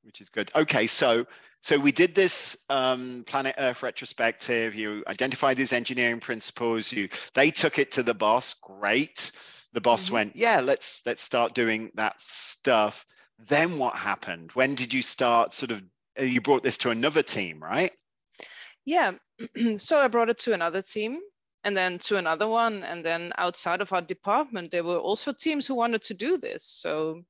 which 0.03 0.21
is 0.21 0.29
good. 0.29 0.51
Okay, 0.55 0.87
so 0.87 1.27
so 1.61 1.79
we 1.79 1.93
did 1.93 2.15
this 2.15 2.65
um, 2.71 3.25
Planet 3.27 3.55
Earth 3.59 3.83
retrospective. 3.83 4.75
You 4.75 5.03
identified 5.09 5.57
these 5.57 5.73
engineering 5.73 6.21
principles. 6.21 6.93
You 6.93 7.09
they 7.35 7.51
took 7.51 7.79
it 7.79 7.93
to 7.93 8.03
the 8.03 8.15
boss. 8.15 8.55
Great. 8.55 9.33
The 9.73 9.81
boss 9.81 10.07
mm-hmm. 10.07 10.15
went, 10.15 10.37
yeah, 10.37 10.61
let's 10.61 11.01
let's 11.05 11.23
start 11.23 11.55
doing 11.55 11.91
that 11.95 12.21
stuff. 12.21 13.05
Then 13.49 13.79
what 13.79 13.95
happened? 13.95 14.51
When 14.55 14.75
did 14.75 14.93
you 14.95 15.03
start? 15.03 15.53
Sort 15.53 15.73
of, 15.73 15.83
uh, 16.19 16.23
you 16.23 16.41
brought 16.41 16.63
this 16.63 16.79
to 16.79 16.91
another 16.91 17.23
team, 17.23 17.63
right? 17.63 17.93
Yeah. 18.85 19.13
so 19.77 20.01
I 20.01 20.09
brought 20.09 20.31
it 20.31 20.39
to 20.39 20.55
another 20.55 20.81
team 20.81 21.21
and 21.65 21.77
then 21.77 21.99
to 21.99 22.17
another 22.17 22.49
one 22.49 22.83
and 22.85 23.05
then 23.05 23.33
outside 23.37 23.81
of 23.81 23.93
our 23.93 24.01
department 24.01 24.71
there 24.71 24.85
were 24.85 24.99
also 24.99 25.33
teams 25.33 25.67
who 25.67 25.75
wanted 25.75 26.03
to 26.03 26.15
do 26.15 26.37
this 26.39 26.65
so 26.65 27.21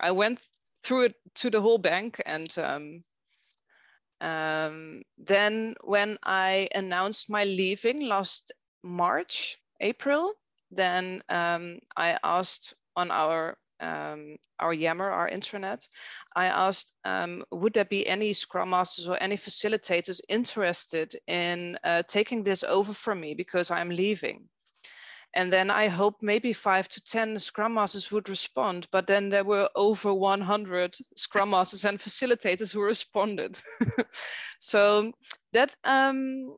i 0.00 0.10
went 0.10 0.40
through 0.84 1.04
it 1.04 1.14
to 1.34 1.50
the 1.50 1.60
whole 1.60 1.78
bank 1.78 2.20
and 2.26 2.56
um, 2.58 3.02
um, 4.20 5.02
then 5.18 5.74
when 5.82 6.18
i 6.22 6.68
announced 6.74 7.30
my 7.30 7.44
leaving 7.44 8.06
last 8.06 8.52
march 8.82 9.56
april 9.80 10.32
then 10.70 11.22
um, 11.28 11.78
i 11.96 12.18
asked 12.22 12.74
on 12.96 13.10
our 13.10 13.56
um, 13.80 14.36
our 14.60 14.72
Yammer, 14.72 15.10
our 15.10 15.28
intranet, 15.28 15.88
I 16.34 16.46
asked, 16.46 16.92
um, 17.04 17.44
would 17.50 17.74
there 17.74 17.84
be 17.84 18.06
any 18.06 18.32
Scrum 18.32 18.70
Masters 18.70 19.08
or 19.08 19.20
any 19.22 19.36
facilitators 19.36 20.20
interested 20.28 21.14
in 21.26 21.76
uh, 21.84 22.02
taking 22.08 22.42
this 22.42 22.64
over 22.64 22.92
from 22.92 23.20
me 23.20 23.34
because 23.34 23.70
I'm 23.70 23.90
leaving? 23.90 24.48
And 25.34 25.52
then 25.52 25.68
I 25.68 25.88
hoped 25.88 26.22
maybe 26.22 26.52
five 26.52 26.88
to 26.88 27.02
10 27.02 27.38
Scrum 27.40 27.74
Masters 27.74 28.12
would 28.12 28.28
respond, 28.28 28.86
but 28.92 29.06
then 29.06 29.30
there 29.30 29.44
were 29.44 29.68
over 29.74 30.14
100 30.14 30.96
Scrum 31.16 31.50
Masters 31.50 31.84
and 31.84 31.98
facilitators 31.98 32.72
who 32.72 32.80
responded. 32.80 33.58
so 34.60 35.12
that 35.52 35.74
um, 35.82 36.56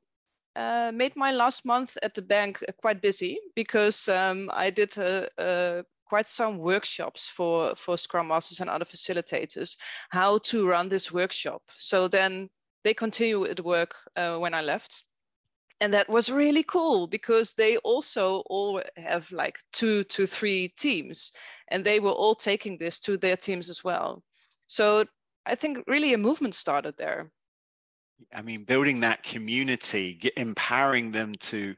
uh, 0.57 0.93
made 0.95 1.17
my 1.17 1.33
last 1.33 1.65
month 1.65 1.97
at 2.03 2.15
the 2.15 2.23
bank 2.23 2.63
uh, 2.69 2.73
quite 2.73 3.01
busy 3.01 3.39
because 3.55 4.09
um, 4.09 4.51
I 4.53 4.71
did 4.71 4.97
a, 4.99 5.29
a, 5.39 5.85
quite 6.07 6.29
some 6.29 6.59
workshops 6.59 7.29
for, 7.29 7.75
for 7.77 7.97
Scrum 7.97 8.29
Masters 8.29 8.61
and 8.61 8.71
other 8.71 8.85
facilitators 8.85 9.77
how 10.11 10.39
to 10.39 10.69
run 10.69 10.89
this 10.89 11.11
workshop. 11.11 11.63
So 11.77 12.09
then 12.09 12.51
they 12.85 12.95
continue 12.95 13.45
at 13.47 13.65
work 13.65 13.95
uh, 14.17 14.37
when 14.37 14.55
I 14.55 14.61
left. 14.61 15.03
And 15.81 15.93
that 15.93 16.09
was 16.09 16.31
really 16.31 16.63
cool 16.63 17.07
because 17.07 17.53
they 17.53 17.77
also 17.79 18.43
all 18.49 18.83
have 18.97 19.31
like 19.31 19.59
two 19.73 20.05
to 20.05 20.27
three 20.27 20.69
teams 20.69 21.33
and 21.69 21.85
they 21.85 22.01
were 22.01 22.13
all 22.13 22.35
taking 22.35 22.79
this 22.79 22.99
to 23.01 23.19
their 23.19 23.37
teams 23.37 23.69
as 23.69 23.85
well. 23.85 24.23
So 24.67 25.05
I 25.45 25.55
think 25.55 25.85
really 25.87 26.15
a 26.15 26.19
movement 26.19 26.55
started 26.55 26.97
there. 26.97 27.31
I 28.35 28.41
mean, 28.41 28.65
building 28.65 29.01
that 29.01 29.23
community, 29.23 30.15
get, 30.15 30.33
empowering 30.37 31.13
them 31.13 31.35
to 31.41 31.75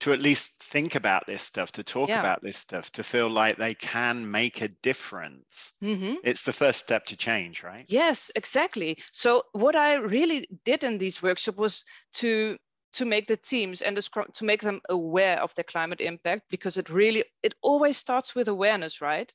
to 0.00 0.12
at 0.12 0.20
least 0.20 0.62
think 0.62 0.94
about 0.94 1.26
this 1.26 1.42
stuff, 1.42 1.72
to 1.72 1.82
talk 1.82 2.08
yeah. 2.08 2.20
about 2.20 2.40
this 2.40 2.56
stuff, 2.56 2.92
to 2.92 3.02
feel 3.02 3.28
like 3.28 3.56
they 3.56 3.74
can 3.74 4.30
make 4.30 4.62
a 4.62 4.68
difference. 4.68 5.72
Mm-hmm. 5.82 6.14
It's 6.22 6.42
the 6.42 6.52
first 6.52 6.78
step 6.78 7.04
to 7.06 7.16
change, 7.16 7.64
right? 7.64 7.84
Yes, 7.88 8.30
exactly. 8.36 8.98
So 9.12 9.42
what 9.52 9.74
I 9.74 9.94
really 9.94 10.48
did 10.64 10.84
in 10.84 10.98
these 10.98 11.20
workshops 11.20 11.58
was 11.58 11.84
to 12.14 12.56
to 12.98 13.04
make 13.04 13.26
the 13.26 13.36
teams 13.36 13.82
and 13.82 13.96
the, 13.96 14.26
to 14.34 14.44
make 14.44 14.62
them 14.62 14.80
aware 14.88 15.40
of 15.40 15.54
their 15.54 15.64
climate 15.64 16.00
impact 16.00 16.42
because 16.50 16.78
it 16.78 16.90
really 16.90 17.24
it 17.42 17.54
always 17.62 17.96
starts 17.96 18.34
with 18.34 18.48
awareness, 18.48 19.00
right? 19.00 19.32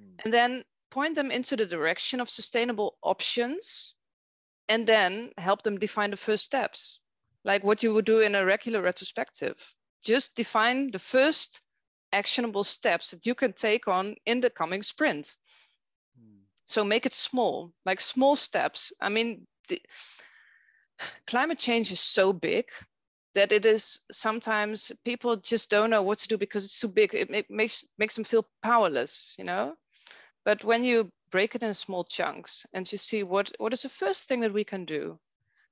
Mm. 0.00 0.24
And 0.24 0.32
then 0.32 0.64
point 0.90 1.14
them 1.14 1.30
into 1.30 1.56
the 1.56 1.66
direction 1.66 2.20
of 2.20 2.30
sustainable 2.30 2.96
options 3.02 3.94
and 4.68 4.86
then 4.86 5.30
help 5.38 5.62
them 5.62 5.78
define 5.78 6.10
the 6.10 6.16
first 6.16 6.44
steps 6.44 7.00
like 7.44 7.64
what 7.64 7.82
you 7.82 7.94
would 7.94 8.04
do 8.04 8.20
in 8.20 8.34
a 8.34 8.44
regular 8.44 8.82
retrospective 8.82 9.74
just 10.02 10.34
define 10.34 10.90
the 10.90 10.98
first 10.98 11.62
actionable 12.12 12.64
steps 12.64 13.10
that 13.10 13.26
you 13.26 13.34
can 13.34 13.52
take 13.52 13.88
on 13.88 14.16
in 14.26 14.40
the 14.40 14.50
coming 14.50 14.82
sprint. 14.82 15.36
Hmm. 16.18 16.40
So 16.66 16.84
make 16.84 17.06
it 17.06 17.12
small, 17.12 17.72
like 17.86 18.00
small 18.00 18.36
steps. 18.36 18.92
I 19.00 19.08
mean, 19.08 19.46
the, 19.68 19.80
climate 21.26 21.58
change 21.58 21.92
is 21.92 22.00
so 22.00 22.32
big 22.32 22.66
that 23.34 23.52
it 23.52 23.66
is 23.66 24.00
sometimes 24.10 24.92
people 25.04 25.36
just 25.36 25.70
don't 25.70 25.90
know 25.90 26.02
what 26.02 26.18
to 26.18 26.28
do 26.28 26.38
because 26.38 26.64
it's 26.64 26.80
too 26.80 26.88
big. 26.88 27.14
It 27.14 27.30
make, 27.30 27.50
makes 27.50 27.84
makes 27.98 28.14
them 28.14 28.24
feel 28.24 28.46
powerless, 28.62 29.34
you 29.38 29.44
know. 29.44 29.74
But 30.44 30.64
when 30.64 30.84
you 30.84 31.10
break 31.30 31.54
it 31.54 31.62
in 31.62 31.74
small 31.74 32.04
chunks 32.04 32.66
and 32.72 32.90
you 32.90 32.98
see 32.98 33.22
what 33.22 33.52
what 33.58 33.72
is 33.72 33.82
the 33.82 33.88
first 33.88 34.26
thing 34.28 34.40
that 34.40 34.52
we 34.52 34.64
can 34.64 34.84
do, 34.84 35.18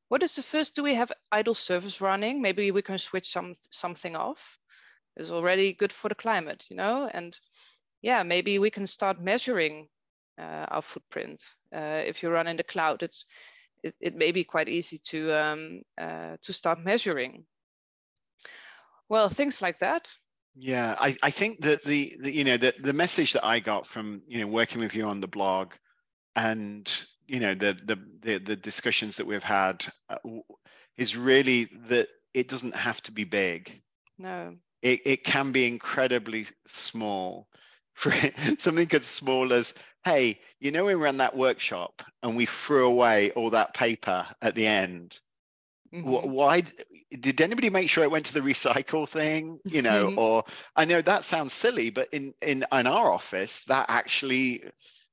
what 0.08 0.22
is 0.22 0.36
the 0.36 0.42
first? 0.42 0.76
Do 0.76 0.82
we 0.82 0.94
have 0.94 1.12
idle 1.32 1.54
service 1.54 2.00
running? 2.00 2.40
Maybe 2.40 2.70
we 2.70 2.82
can 2.82 2.98
switch 2.98 3.28
some 3.28 3.52
something 3.70 4.16
off. 4.16 4.58
Is 5.16 5.32
already 5.32 5.72
good 5.72 5.92
for 5.92 6.08
the 6.08 6.14
climate, 6.14 6.64
you 6.70 6.76
know. 6.76 7.10
And 7.12 7.36
yeah, 8.02 8.22
maybe 8.22 8.58
we 8.60 8.70
can 8.70 8.86
start 8.86 9.20
measuring 9.20 9.88
uh, 10.38 10.66
our 10.68 10.82
footprint. 10.82 11.42
Uh, 11.74 12.02
if 12.06 12.22
you 12.22 12.30
run 12.30 12.46
in 12.46 12.56
the 12.56 12.62
cloud, 12.62 13.02
it, 13.02 13.16
it, 13.82 13.94
it 14.00 14.14
may 14.14 14.32
be 14.32 14.44
quite 14.44 14.68
easy 14.68 14.98
to 15.06 15.32
um, 15.32 15.82
uh, 16.00 16.36
to 16.42 16.52
start 16.52 16.78
measuring. 16.84 17.44
Well, 19.08 19.28
things 19.28 19.62
like 19.62 19.78
that. 19.78 20.14
Yeah, 20.54 20.96
I, 20.98 21.16
I 21.22 21.30
think 21.30 21.60
that 21.62 21.84
the, 21.84 22.16
the 22.20 22.34
you 22.34 22.44
know 22.44 22.56
the, 22.56 22.74
the 22.82 22.92
message 22.92 23.32
that 23.34 23.44
I 23.44 23.60
got 23.60 23.86
from 23.86 24.22
you 24.26 24.40
know 24.40 24.46
working 24.46 24.80
with 24.80 24.94
you 24.94 25.04
on 25.06 25.20
the 25.20 25.28
blog 25.28 25.72
and 26.34 27.06
you 27.26 27.40
know 27.40 27.54
the 27.54 27.76
the 27.84 27.96
the, 28.20 28.38
the 28.38 28.56
discussions 28.56 29.16
that 29.16 29.26
we've 29.26 29.42
had 29.42 29.84
uh, 30.08 30.16
is 30.96 31.16
really 31.16 31.68
that 31.88 32.08
it 32.34 32.48
doesn't 32.48 32.74
have 32.74 33.00
to 33.02 33.12
be 33.12 33.24
big 33.24 33.82
no 34.18 34.54
it, 34.82 35.00
it 35.04 35.24
can 35.24 35.52
be 35.52 35.66
incredibly 35.66 36.46
small 36.66 37.48
something 38.58 38.88
as 38.92 39.04
small 39.04 39.52
as 39.52 39.74
hey 40.04 40.38
you 40.60 40.70
know 40.70 40.84
we 40.84 40.94
ran 40.94 41.16
that 41.18 41.36
workshop 41.36 42.02
and 42.22 42.36
we 42.36 42.46
threw 42.46 42.86
away 42.86 43.30
all 43.32 43.50
that 43.50 43.74
paper 43.74 44.26
at 44.40 44.54
the 44.54 44.66
end 44.66 45.18
mm-hmm. 45.92 46.08
why 46.08 46.62
did 47.18 47.40
anybody 47.40 47.70
make 47.70 47.90
sure 47.90 48.04
it 48.04 48.10
went 48.10 48.26
to 48.26 48.34
the 48.34 48.40
recycle 48.40 49.08
thing 49.08 49.58
you 49.64 49.82
know 49.82 50.14
or 50.16 50.44
i 50.76 50.84
know 50.84 51.02
that 51.02 51.24
sounds 51.24 51.52
silly 51.52 51.90
but 51.90 52.08
in 52.12 52.32
in 52.40 52.64
in 52.72 52.86
our 52.86 53.10
office 53.10 53.60
that 53.64 53.86
actually 53.88 54.62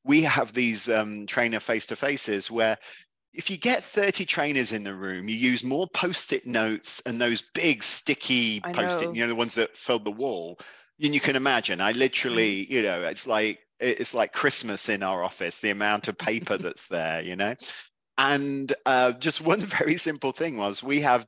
we 0.03 0.21
have 0.21 0.53
these 0.53 0.87
um, 0.87 1.25
trainer 1.25 1.59
face 1.59 1.87
to 1.87 1.95
faces 1.95 2.51
where 2.51 2.77
if 3.33 3.49
you 3.49 3.57
get 3.57 3.83
30 3.83 4.25
trainers 4.25 4.71
in 4.71 4.83
the 4.83 4.93
room, 4.93 5.27
you 5.27 5.35
use 5.35 5.63
more 5.63 5.87
post-it 5.87 6.45
notes 6.47 7.01
and 7.05 7.19
those 7.19 7.41
big 7.41 7.83
sticky 7.83 8.61
post-it, 8.61 9.13
you 9.13 9.23
know, 9.23 9.27
the 9.27 9.35
ones 9.35 9.55
that 9.55 9.75
filled 9.75 10.05
the 10.05 10.11
wall. 10.11 10.57
And 11.01 11.13
you 11.13 11.19
can 11.19 11.35
imagine, 11.35 11.81
I 11.81 11.91
literally, 11.91 12.65
mm. 12.65 12.69
you 12.69 12.81
know, 12.81 13.03
it's 13.03 13.27
like 13.27 13.59
it's 13.79 14.13
like 14.13 14.31
Christmas 14.31 14.87
in 14.87 15.03
our 15.03 15.23
office, 15.23 15.59
the 15.59 15.69
amount 15.69 16.07
of 16.07 16.17
paper 16.17 16.57
that's 16.57 16.87
there, 16.87 17.21
you 17.21 17.35
know. 17.35 17.55
And 18.17 18.71
uh, 18.85 19.11
just 19.13 19.41
one 19.45 19.59
very 19.59 19.97
simple 19.97 20.31
thing 20.31 20.57
was 20.57 20.83
we 20.83 21.01
have 21.01 21.25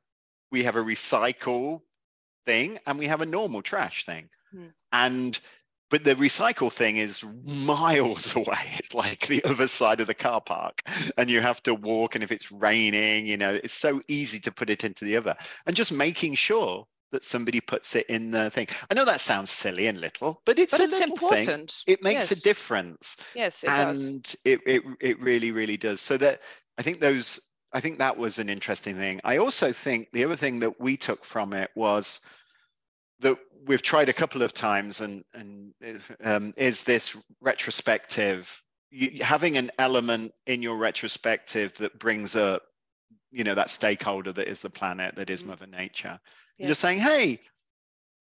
we 0.51 0.63
have 0.63 0.75
a 0.75 0.83
recycle 0.83 1.81
thing 2.45 2.79
and 2.87 2.97
we 2.97 3.07
have 3.07 3.21
a 3.21 3.25
normal 3.25 3.61
trash 3.61 4.05
thing. 4.05 4.29
Hmm. 4.51 4.67
And 4.91 5.39
but 5.89 6.03
the 6.03 6.15
recycle 6.15 6.71
thing 6.71 6.97
is 6.97 7.23
miles 7.45 8.35
away 8.35 8.59
it's 8.77 8.93
like 8.93 9.27
the 9.27 9.43
other 9.43 9.67
side 9.67 9.99
of 9.99 10.07
the 10.07 10.13
car 10.13 10.41
park 10.41 10.81
and 11.17 11.29
you 11.29 11.41
have 11.41 11.61
to 11.63 11.73
walk 11.73 12.15
and 12.15 12.23
if 12.23 12.31
it's 12.31 12.51
raining 12.51 13.25
you 13.25 13.37
know 13.37 13.53
it's 13.53 13.73
so 13.73 14.01
easy 14.07 14.39
to 14.39 14.51
put 14.51 14.69
it 14.69 14.83
into 14.83 15.05
the 15.05 15.15
other 15.17 15.35
and 15.65 15.75
just 15.75 15.91
making 15.91 16.35
sure 16.35 16.85
that 17.11 17.23
somebody 17.23 17.59
puts 17.59 17.95
it 17.95 18.05
in 18.07 18.31
the 18.31 18.49
thing 18.49 18.67
i 18.89 18.93
know 18.93 19.05
that 19.05 19.21
sounds 19.21 19.51
silly 19.51 19.87
and 19.87 19.99
little 19.99 20.41
but 20.45 20.59
it's, 20.59 20.77
but 20.77 20.81
it's 20.81 20.99
important 20.99 21.71
thing. 21.85 21.93
it 21.93 22.03
makes 22.03 22.31
yes. 22.31 22.39
a 22.39 22.43
difference 22.43 23.17
yes 23.35 23.63
it 23.63 23.69
and 23.69 24.23
does. 24.23 24.35
It, 24.43 24.61
it 24.65 24.83
it 24.99 25.19
really 25.19 25.51
really 25.51 25.77
does 25.77 26.01
so 26.01 26.17
that 26.17 26.41
i 26.77 26.81
think 26.81 26.99
those 26.99 27.39
i 27.73 27.79
think 27.79 27.99
that 27.99 28.17
was 28.17 28.39
an 28.39 28.49
interesting 28.49 28.95
thing 28.95 29.19
i 29.23 29.37
also 29.37 29.71
think 29.71 30.09
the 30.13 30.23
other 30.23 30.35
thing 30.35 30.59
that 30.59 30.79
we 30.79 30.97
took 30.97 31.23
from 31.23 31.53
it 31.53 31.69
was 31.75 32.19
that 33.19 33.37
we've 33.65 33.81
tried 33.81 34.09
a 34.09 34.13
couple 34.13 34.41
of 34.41 34.53
times 34.53 35.01
and 35.01 35.23
and 35.33 35.73
um, 36.23 36.53
is 36.57 36.83
this 36.83 37.15
retrospective 37.41 38.63
you, 38.89 39.23
having 39.23 39.57
an 39.57 39.71
element 39.79 40.33
in 40.45 40.61
your 40.61 40.77
retrospective 40.77 41.73
that 41.77 41.99
brings 41.99 42.35
up 42.35 42.63
you 43.31 43.43
know 43.43 43.55
that 43.55 43.69
stakeholder 43.69 44.31
that 44.31 44.47
is 44.47 44.61
the 44.61 44.69
planet 44.69 45.15
that 45.15 45.29
is 45.29 45.41
mm-hmm. 45.41 45.51
mother 45.51 45.67
nature 45.67 46.19
yes. 46.57 46.69
just 46.69 46.81
saying 46.81 46.99
hey 46.99 47.33
is 47.33 47.39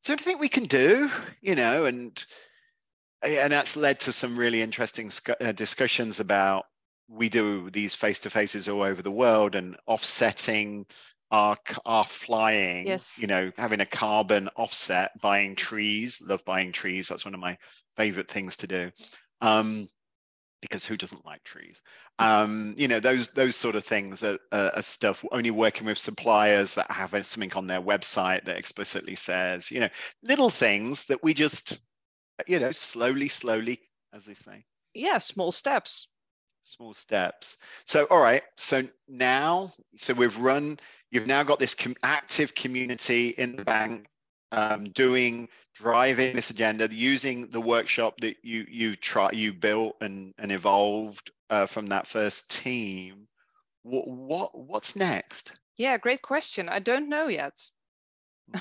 there 0.07 0.15
anything 0.15 0.39
we 0.39 0.49
can 0.49 0.65
do 0.65 1.11
you 1.41 1.55
know 1.55 1.85
and 1.85 2.25
and 3.23 3.53
that's 3.53 3.77
led 3.77 3.99
to 4.01 4.13
some 4.13 4.39
really 4.39 4.63
interesting 4.63 5.11
uh, 5.41 5.53
discussions 5.53 6.21
about 6.21 6.67
we 7.09 7.29
do 7.29 7.71
these 7.71 7.95
face 7.95 8.21
to 8.21 8.31
faces 8.31 8.69
all 8.69 8.83
over 8.83 9.03
the 9.03 9.11
world 9.11 9.55
and 9.55 9.77
offsetting 9.87 10.87
are 11.31 11.57
are 11.85 12.05
flying 12.05 12.87
yes 12.87 13.19
you 13.19 13.27
know 13.27 13.51
having 13.57 13.81
a 13.81 13.87
carbon 13.87 14.49
offset 14.57 15.11
buying 15.21 15.57
trees 15.57 16.23
love 16.25 16.45
buying 16.45 16.73
trees 16.73 17.09
that's 17.09 17.25
one 17.25 17.35
of 17.35 17.41
my 17.41 17.57
favorite 17.97 18.31
things 18.31 18.57
to 18.57 18.67
do 18.67 18.91
um 19.41 19.89
because 20.69 20.85
who 20.85 20.97
doesn't 20.97 21.25
like 21.25 21.43
trees? 21.45 21.83
Um, 22.19 22.75
you 22.77 22.89
know, 22.89 23.01
those 23.01 23.29
those 23.31 23.57
sort 23.57 23.77
of 23.77 23.85
things 23.85 24.23
are, 24.23 24.39
are, 24.53 24.73
are, 24.77 24.83
stuff. 24.83 25.25
Only 25.33 25.51
working 25.51 25.87
with 25.87 25.99
suppliers 25.99 26.75
that 26.75 26.91
have 26.91 27.15
something 27.27 27.53
on 27.55 27.67
their 27.67 27.81
website 27.81 28.45
that 28.45 28.59
explicitly 28.59 29.15
says, 29.15 29.71
you 29.71 29.81
know, 29.81 29.89
little 30.23 30.51
things 30.51 31.05
that 31.05 31.23
we 31.23 31.35
just, 31.35 31.79
you 32.47 32.59
know, 32.59 32.73
slowly, 32.73 33.29
slowly, 33.29 33.81
as 34.13 34.25
they 34.25 34.35
say. 34.35 34.65
Yeah, 34.95 35.19
small 35.19 35.53
steps. 35.53 36.09
Small 36.65 36.95
steps. 36.95 37.59
So, 37.85 38.05
all 38.11 38.21
right. 38.21 38.43
So 38.57 38.83
now, 39.09 39.73
so 39.97 40.15
we've 40.15 40.37
run. 40.37 40.79
You've 41.11 41.27
now 41.27 41.45
got 41.45 41.61
this 41.61 41.75
com- 41.75 41.95
active 42.03 42.55
community 42.55 43.29
in 43.29 43.55
the 43.55 43.65
bank 43.65 44.09
um, 44.57 44.85
doing 44.85 45.49
driving 45.75 46.35
this 46.35 46.51
agenda 46.51 46.89
using 46.91 47.49
the 47.51 47.61
workshop 47.61 48.15
that 48.23 48.37
you 48.43 48.67
you 48.69 48.97
try 48.97 49.31
you 49.31 49.53
built 49.53 49.95
and 50.01 50.35
and 50.39 50.51
evolved 50.51 51.31
uh, 51.51 51.67
from 51.67 51.87
that 51.87 52.07
first 52.07 52.51
team. 52.51 53.29
What 53.83 54.09
what 54.09 54.59
what's 54.59 54.97
next? 54.97 55.53
Yeah 55.77 55.99
great 55.99 56.23
question. 56.23 56.69
I 56.69 56.81
don't 56.81 57.09
know 57.09 57.29
yet. 57.29 57.61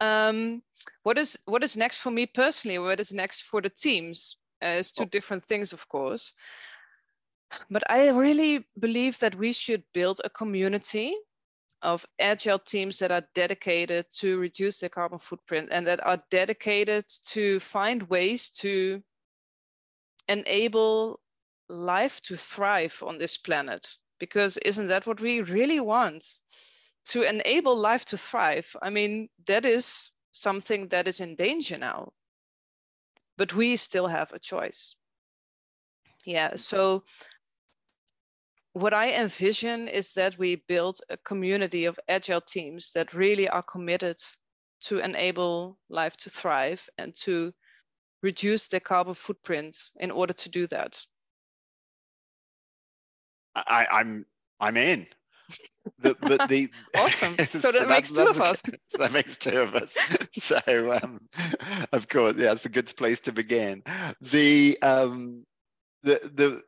Um, 0.00 0.62
what 1.04 1.16
is 1.18 1.38
what 1.46 1.64
is 1.64 1.76
next 1.76 2.00
for 2.00 2.10
me 2.10 2.26
personally? 2.26 2.78
What 2.78 3.00
is 3.00 3.12
next 3.12 3.42
for 3.42 3.62
the 3.62 3.70
teams? 3.70 4.36
Uh, 4.62 4.78
is 4.78 4.92
two 4.92 5.04
oh. 5.04 5.08
different 5.08 5.44
things 5.46 5.72
of 5.72 5.88
course. 5.88 6.32
But 7.70 7.82
i 7.88 8.10
really 8.10 8.66
believe 8.78 9.18
that 9.20 9.36
we 9.36 9.52
should 9.52 9.82
build 9.94 10.20
a 10.24 10.30
community 10.30 11.14
of 11.82 12.06
agile 12.18 12.58
teams 12.58 12.98
that 12.98 13.10
are 13.12 13.26
dedicated 13.34 14.06
to 14.10 14.38
reduce 14.38 14.80
their 14.80 14.88
carbon 14.88 15.18
footprint 15.18 15.68
and 15.70 15.86
that 15.86 16.04
are 16.04 16.22
dedicated 16.30 17.04
to 17.26 17.60
find 17.60 18.02
ways 18.04 18.50
to 18.50 19.02
enable 20.28 21.20
life 21.68 22.20
to 22.22 22.36
thrive 22.36 23.02
on 23.06 23.18
this 23.18 23.36
planet. 23.36 23.96
Because 24.18 24.56
isn't 24.58 24.88
that 24.88 25.06
what 25.06 25.20
we 25.20 25.42
really 25.42 25.80
want? 25.80 26.24
To 27.06 27.22
enable 27.22 27.76
life 27.76 28.04
to 28.06 28.16
thrive 28.18 28.74
i 28.82 28.90
mean 28.90 29.28
that 29.46 29.64
is 29.64 30.10
something 30.32 30.88
that 30.88 31.06
is 31.06 31.20
in 31.20 31.36
danger 31.36 31.78
now. 31.78 32.12
But 33.38 33.54
we 33.54 33.76
still 33.76 34.08
have 34.08 34.32
a 34.32 34.38
choice. 34.38 34.96
Yeah 36.24 36.56
so 36.56 37.04
what 38.76 38.92
I 38.92 39.14
envision 39.14 39.88
is 39.88 40.12
that 40.12 40.36
we 40.36 40.56
build 40.68 40.98
a 41.08 41.16
community 41.16 41.86
of 41.86 41.98
agile 42.08 42.42
teams 42.42 42.92
that 42.92 43.14
really 43.14 43.48
are 43.48 43.62
committed 43.62 44.18
to 44.82 44.98
enable 44.98 45.78
life 45.88 46.14
to 46.18 46.28
thrive 46.28 46.86
and 46.98 47.14
to 47.22 47.54
reduce 48.22 48.68
their 48.68 48.80
carbon 48.80 49.14
footprint 49.14 49.78
in 49.98 50.10
order 50.10 50.34
to 50.34 50.50
do 50.50 50.66
that. 50.66 51.00
I, 53.54 53.86
I'm 53.90 54.26
I'm 54.60 54.76
in. 54.76 55.06
The, 55.98 56.14
the, 56.20 56.46
the 56.48 56.68
awesome. 56.98 57.34
So 57.58 57.72
that 57.72 57.80
so 57.80 57.88
makes 57.88 58.12
two 58.12 58.28
of 58.28 58.38
us. 58.42 58.62
So 58.90 58.98
that 58.98 59.12
makes 59.12 59.38
two 59.38 59.58
of 59.58 59.74
us. 59.74 59.96
So 60.34 60.60
um, 61.02 61.20
of 61.92 62.08
course, 62.08 62.36
yeah, 62.36 62.52
it's 62.52 62.66
a 62.66 62.68
good 62.68 62.94
place 62.94 63.20
to 63.20 63.32
begin. 63.32 63.84
The 64.20 64.76
um, 64.82 65.46
the 66.02 66.20
the 66.34 66.62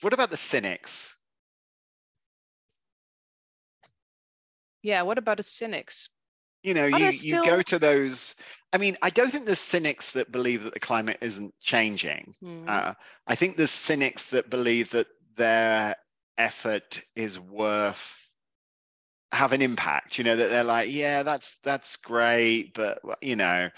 what 0.00 0.12
about 0.12 0.32
the 0.32 0.36
cynics? 0.36 1.13
Yeah 4.84 5.02
what 5.02 5.18
about 5.18 5.38
the 5.38 5.42
cynics 5.42 6.10
you 6.62 6.74
know 6.74 6.86
you, 6.86 7.10
still... 7.10 7.44
you 7.44 7.50
go 7.50 7.62
to 7.62 7.78
those 7.78 8.36
i 8.72 8.78
mean 8.78 8.96
i 9.02 9.10
don't 9.10 9.30
think 9.30 9.46
there's 9.46 9.58
cynics 9.58 10.12
that 10.12 10.30
believe 10.30 10.62
that 10.62 10.74
the 10.74 10.80
climate 10.80 11.18
isn't 11.20 11.54
changing 11.60 12.34
mm. 12.42 12.68
uh, 12.68 12.94
i 13.26 13.34
think 13.34 13.56
there's 13.56 13.70
cynics 13.70 14.30
that 14.30 14.50
believe 14.50 14.90
that 14.90 15.06
their 15.36 15.96
effort 16.38 17.00
is 17.16 17.40
worth 17.40 18.28
have 19.32 19.52
an 19.52 19.62
impact 19.62 20.18
you 20.18 20.24
know 20.24 20.36
that 20.36 20.48
they're 20.48 20.62
like 20.64 20.92
yeah 20.92 21.22
that's 21.22 21.56
that's 21.64 21.96
great 21.96 22.72
but 22.74 23.00
you 23.20 23.36
know 23.36 23.68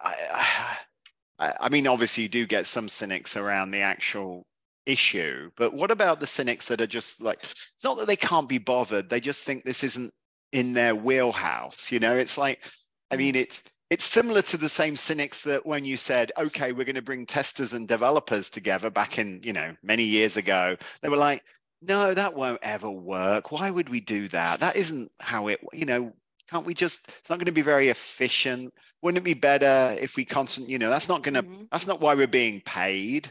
I, 0.00 0.76
I, 1.38 1.54
I 1.60 1.68
mean 1.68 1.86
obviously 1.86 2.24
you 2.24 2.28
do 2.28 2.46
get 2.46 2.66
some 2.66 2.88
cynics 2.88 3.36
around 3.36 3.70
the 3.70 3.80
actual 3.80 4.46
issue. 4.86 5.50
But 5.56 5.74
what 5.74 5.90
about 5.90 6.20
the 6.20 6.26
cynics 6.26 6.68
that 6.68 6.80
are 6.80 6.86
just 6.86 7.20
like, 7.20 7.42
it's 7.42 7.84
not 7.84 7.98
that 7.98 8.06
they 8.06 8.16
can't 8.16 8.48
be 8.48 8.58
bothered, 8.58 9.08
they 9.08 9.20
just 9.20 9.44
think 9.44 9.64
this 9.64 9.84
isn't 9.84 10.12
in 10.52 10.72
their 10.72 10.94
wheelhouse. 10.94 11.90
You 11.90 12.00
know, 12.00 12.16
it's 12.16 12.38
like, 12.38 12.60
I 13.10 13.16
mean, 13.16 13.36
it's 13.36 13.62
it's 13.90 14.04
similar 14.04 14.42
to 14.42 14.56
the 14.56 14.68
same 14.68 14.96
cynics 14.96 15.42
that 15.42 15.64
when 15.64 15.84
you 15.84 15.96
said, 15.96 16.32
okay, 16.36 16.72
we're 16.72 16.86
going 16.86 16.94
to 16.94 17.02
bring 17.02 17.26
testers 17.26 17.74
and 17.74 17.86
developers 17.86 18.50
together 18.50 18.90
back 18.90 19.18
in, 19.18 19.40
you 19.44 19.52
know, 19.52 19.76
many 19.82 20.04
years 20.04 20.36
ago, 20.36 20.76
they 21.02 21.08
were 21.08 21.16
like, 21.16 21.42
no, 21.82 22.14
that 22.14 22.34
won't 22.34 22.60
ever 22.62 22.90
work. 22.90 23.52
Why 23.52 23.70
would 23.70 23.90
we 23.90 24.00
do 24.00 24.26
that? 24.28 24.60
That 24.60 24.76
isn't 24.76 25.12
how 25.20 25.48
it, 25.48 25.60
you 25.72 25.84
know, 25.84 26.14
can't 26.50 26.66
we 26.66 26.74
just 26.74 27.08
it's 27.18 27.30
not 27.30 27.38
going 27.38 27.46
to 27.46 27.52
be 27.52 27.62
very 27.62 27.88
efficient 27.88 28.72
wouldn't 29.02 29.18
it 29.18 29.24
be 29.24 29.34
better 29.34 29.96
if 29.98 30.16
we 30.16 30.24
constant 30.24 30.68
you 30.68 30.78
know 30.78 30.90
that's 30.90 31.08
not 31.08 31.22
going 31.22 31.34
to 31.34 31.42
mm-hmm. 31.42 31.64
that's 31.72 31.86
not 31.86 32.00
why 32.00 32.14
we're 32.14 32.26
being 32.26 32.60
paid 32.60 33.30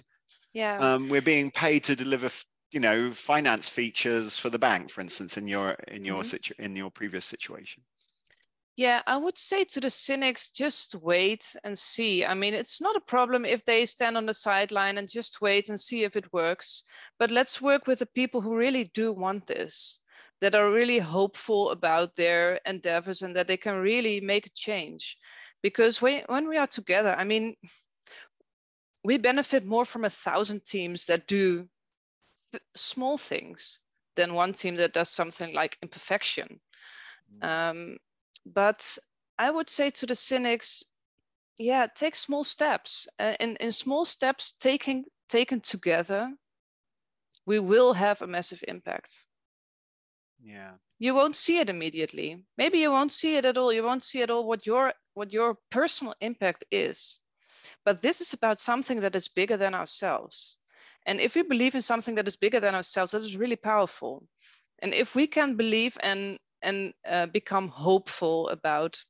yeah. 0.53 0.77
Um, 0.77 1.09
we're 1.09 1.21
being 1.21 1.51
paid 1.51 1.83
to 1.85 1.95
deliver, 1.95 2.29
you 2.71 2.79
know, 2.79 3.11
finance 3.11 3.67
features 3.67 4.37
for 4.37 4.49
the 4.49 4.59
bank, 4.59 4.91
for 4.91 5.01
instance, 5.01 5.37
in 5.37 5.47
your 5.47 5.71
in 5.87 6.05
your 6.05 6.21
mm-hmm. 6.21 6.23
situ- 6.23 6.55
in 6.59 6.75
your 6.75 6.91
previous 6.91 7.25
situation. 7.25 7.83
Yeah, 8.75 9.03
I 9.05 9.17
would 9.17 9.37
say 9.37 9.63
to 9.65 9.79
the 9.79 9.89
cynics, 9.89 10.49
just 10.49 10.95
wait 10.95 11.55
and 11.63 11.77
see. 11.77 12.25
I 12.25 12.33
mean, 12.33 12.55
it's 12.55 12.81
not 12.81 12.95
a 12.95 13.01
problem 13.01 13.45
if 13.45 13.63
they 13.65 13.85
stand 13.85 14.17
on 14.17 14.25
the 14.25 14.33
sideline 14.33 14.97
and 14.97 15.07
just 15.07 15.41
wait 15.41 15.69
and 15.69 15.79
see 15.79 16.03
if 16.03 16.15
it 16.15 16.33
works. 16.33 16.83
But 17.19 17.29
let's 17.29 17.61
work 17.61 17.85
with 17.85 17.99
the 17.99 18.07
people 18.07 18.41
who 18.41 18.55
really 18.55 18.85
do 18.95 19.13
want 19.13 19.45
this, 19.45 19.99
that 20.41 20.55
are 20.55 20.71
really 20.71 20.97
hopeful 20.97 21.69
about 21.69 22.15
their 22.15 22.59
endeavors 22.65 23.21
and 23.21 23.35
that 23.35 23.47
they 23.47 23.57
can 23.57 23.75
really 23.75 24.19
make 24.19 24.47
a 24.47 24.55
change. 24.55 25.17
Because 25.61 26.01
when, 26.01 26.23
when 26.25 26.49
we 26.49 26.57
are 26.57 26.65
together, 26.65 27.15
I 27.15 27.23
mean, 27.25 27.55
we 29.03 29.17
benefit 29.17 29.65
more 29.65 29.85
from 29.85 30.05
a 30.05 30.09
thousand 30.09 30.65
teams 30.65 31.05
that 31.07 31.27
do 31.27 31.67
th- 32.51 32.63
small 32.75 33.17
things 33.17 33.79
than 34.15 34.33
one 34.33 34.53
team 34.53 34.75
that 34.75 34.93
does 34.93 35.09
something 35.09 35.53
like 35.53 35.77
imperfection. 35.81 36.59
Mm. 37.41 37.47
Um, 37.47 37.97
but 38.45 38.97
I 39.37 39.49
would 39.49 39.69
say 39.69 39.89
to 39.89 40.05
the 40.05 40.15
cynics, 40.15 40.83
yeah, 41.57 41.87
take 41.87 42.15
small 42.15 42.43
steps. 42.43 43.07
Uh, 43.19 43.33
in, 43.39 43.55
in 43.57 43.71
small 43.71 44.05
steps, 44.05 44.53
taking 44.59 45.05
taken 45.29 45.61
together, 45.61 46.31
we 47.45 47.59
will 47.59 47.93
have 47.93 48.21
a 48.21 48.27
massive 48.27 48.63
impact. 48.67 49.25
Yeah. 50.43 50.73
You 50.99 51.15
won't 51.15 51.35
see 51.35 51.59
it 51.59 51.69
immediately. 51.69 52.43
Maybe 52.57 52.79
you 52.79 52.91
won't 52.91 53.11
see 53.11 53.35
it 53.35 53.45
at 53.45 53.57
all. 53.57 53.73
You 53.73 53.83
won't 53.83 54.03
see 54.03 54.21
at 54.21 54.29
all 54.29 54.47
what 54.47 54.65
your 54.65 54.93
what 55.13 55.33
your 55.33 55.57
personal 55.69 56.15
impact 56.21 56.63
is. 56.71 57.19
But 57.85 58.01
this 58.01 58.21
is 58.21 58.33
about 58.33 58.59
something 58.59 59.01
that 59.01 59.15
is 59.15 59.27
bigger 59.27 59.57
than 59.57 59.73
ourselves. 59.73 60.57
And 61.05 61.19
if 61.19 61.35
we 61.35 61.41
believe 61.43 61.75
in 61.75 61.81
something 61.81 62.15
that 62.15 62.27
is 62.27 62.35
bigger 62.35 62.59
than 62.59 62.75
ourselves, 62.75 63.11
that 63.11 63.21
is 63.21 63.37
really 63.37 63.55
powerful. 63.55 64.27
And 64.79 64.93
if 64.93 65.15
we 65.15 65.27
can 65.27 65.55
believe 65.55 65.97
and 66.01 66.39
and 66.61 66.93
uh, 67.05 67.25
become 67.25 67.67
hopeful 67.67 68.49
about 68.49 69.03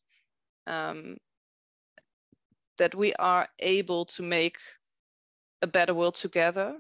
um, 0.66 1.18
that 2.78 2.96
we 2.96 3.14
are 3.14 3.48
able 3.60 4.06
to 4.06 4.24
make 4.24 4.58
a 5.62 5.68
better 5.68 5.94
world 5.94 6.16
together, 6.16 6.76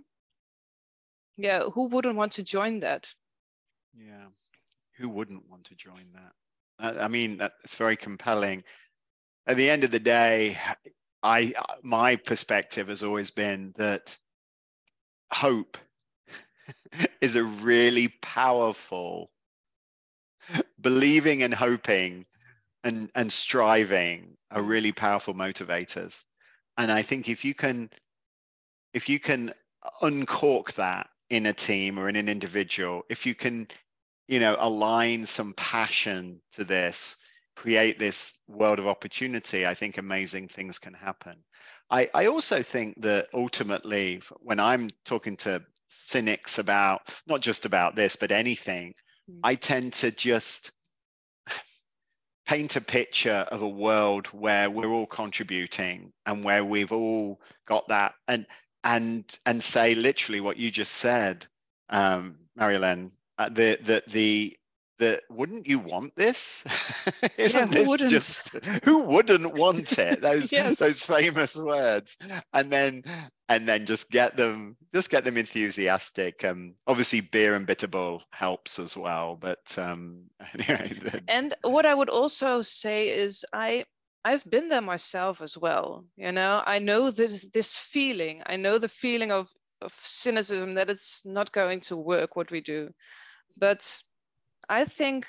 yeah, 1.38 1.64
who 1.74 1.88
wouldn't 1.88 2.16
want 2.16 2.34
to 2.34 2.44
join 2.44 2.80
that? 2.80 3.14
Yeah, 3.96 4.28
who 4.98 5.10
wouldn't 5.10 5.50
want 5.50 5.66
to 5.66 5.76
join 5.76 6.14
that? 6.14 6.34
I 7.02 7.08
mean, 7.08 7.38
that's 7.38 7.76
very 7.76 7.96
compelling. 7.96 8.64
At 9.46 9.58
the 9.58 9.70
end 9.70 9.84
of 9.84 9.92
the 9.92 10.00
day, 10.00 10.58
I 11.24 11.54
my 11.82 12.18
perspective 12.18 12.90
has 12.90 13.02
always 13.02 13.32
been 13.32 13.74
that 13.78 14.18
hope 15.32 15.78
is 17.22 17.36
a 17.36 17.44
really 17.44 18.10
powerful 18.22 19.32
believing 20.82 21.44
and 21.44 21.54
hoping 21.54 22.26
and 22.84 23.10
and 23.16 23.32
striving 23.32 24.36
are 24.52 24.62
mm. 24.62 24.68
really 24.68 24.92
powerful 24.92 25.34
motivators. 25.34 26.24
And 26.78 26.92
i 26.92 27.02
think 27.02 27.30
if 27.30 27.46
you 27.46 27.54
can 27.54 27.90
if 28.94 29.10
you 29.10 29.20
can 29.20 29.54
uncork 30.02 30.74
that 30.74 31.08
in 31.30 31.46
a 31.46 31.54
team 31.54 31.98
or 31.98 32.10
in 32.10 32.16
an 32.16 32.30
individual 32.30 33.04
if 33.10 33.26
you 33.26 33.36
can 33.36 33.68
you 34.28 34.40
know 34.40 34.56
align 34.60 35.26
some 35.26 35.54
passion 35.54 36.42
to 36.54 36.64
this 36.64 37.18
create 37.56 38.00
this 38.00 38.34
world 38.48 38.80
of 38.80 38.88
opportunity, 38.88 39.66
I 39.66 39.74
think 39.74 39.98
amazing 39.98 40.48
things 40.48 40.80
can 40.80 40.94
happen. 40.94 41.38
I, 41.90 42.10
I 42.14 42.28
also 42.28 42.62
think 42.62 43.02
that 43.02 43.28
ultimately, 43.34 44.22
when 44.40 44.60
I'm 44.60 44.90
talking 45.06 45.38
to 45.38 45.64
cynics 45.90 46.58
about 46.58 47.02
not 47.28 47.42
just 47.42 47.66
about 47.66 47.96
this, 47.96 48.16
but 48.16 48.32
anything, 48.32 48.94
mm. 49.30 49.40
I 49.44 49.56
tend 49.56 49.94
to 49.94 50.12
just 50.12 50.72
paint 52.48 52.76
a 52.76 52.82
picture 52.82 53.46
of 53.52 53.62
a 53.62 53.70
world 53.70 54.28
where 54.28 54.70
we're 54.70 54.90
all 54.90 55.06
contributing 55.06 56.14
and 56.26 56.44
where 56.44 56.66
we've 56.66 56.92
all 56.92 57.40
got 57.68 57.88
that. 57.90 58.14
And 58.28 58.48
and 58.84 59.26
and 59.46 59.64
say 59.64 59.96
literally 59.96 60.42
what 60.42 60.58
you 60.58 60.72
just 60.72 60.94
said, 60.94 61.46
um, 61.90 62.38
Mariellen, 62.58 63.12
uh, 63.38 63.50
the 63.50 63.78
the 63.82 64.04
the 64.08 64.58
that 65.04 65.24
wouldn't 65.30 65.68
you 65.68 65.80
want 65.80 66.16
this? 66.16 66.64
Isn't 67.38 67.72
yeah, 67.72 67.78
this 67.78 67.88
wouldn't? 67.88 68.10
just 68.10 68.56
who 68.84 69.00
wouldn't 69.00 69.54
want 69.54 70.00
it? 70.00 70.22
Those 70.22 70.52
yes. 70.52 70.80
those 70.80 71.04
famous 71.04 71.56
words, 71.56 72.18
and 72.54 72.72
then 72.72 73.04
and 73.50 73.68
then 73.68 73.86
just 73.86 74.10
get 74.10 74.38
them 74.38 74.78
just 74.94 75.10
get 75.10 75.26
them 75.26 75.38
enthusiastic. 75.38 76.44
Um, 76.46 76.76
obviously, 76.88 77.22
beer 77.22 77.56
and 77.56 77.68
bitterball 77.68 78.22
helps 78.32 78.80
as 78.80 78.96
well. 78.96 79.38
But 79.40 79.76
um, 79.78 80.24
anyway, 80.54 80.94
the... 81.02 81.22
and 81.28 81.54
what 81.64 81.86
I 81.86 81.94
would 81.94 82.10
also 82.10 82.62
say 82.62 83.10
is 83.10 83.46
I 83.54 83.84
I've 84.24 84.50
been 84.50 84.70
there 84.70 84.82
myself 84.82 85.42
as 85.42 85.58
well. 85.58 86.06
You 86.16 86.32
know, 86.32 86.64
I 86.66 86.80
know 86.80 87.12
this 87.12 87.46
this 87.54 87.78
feeling. 87.78 88.42
I 88.46 88.56
know 88.56 88.78
the 88.78 88.88
feeling 88.88 89.32
of 89.32 89.52
of 89.82 89.94
cynicism 90.02 90.76
that 90.76 90.90
it's 90.90 91.26
not 91.26 91.52
going 91.52 91.82
to 91.82 91.98
work 91.98 92.38
what 92.38 92.52
we 92.52 92.62
do, 92.62 92.90
but 93.58 94.02
I 94.70 94.86
think 94.86 95.28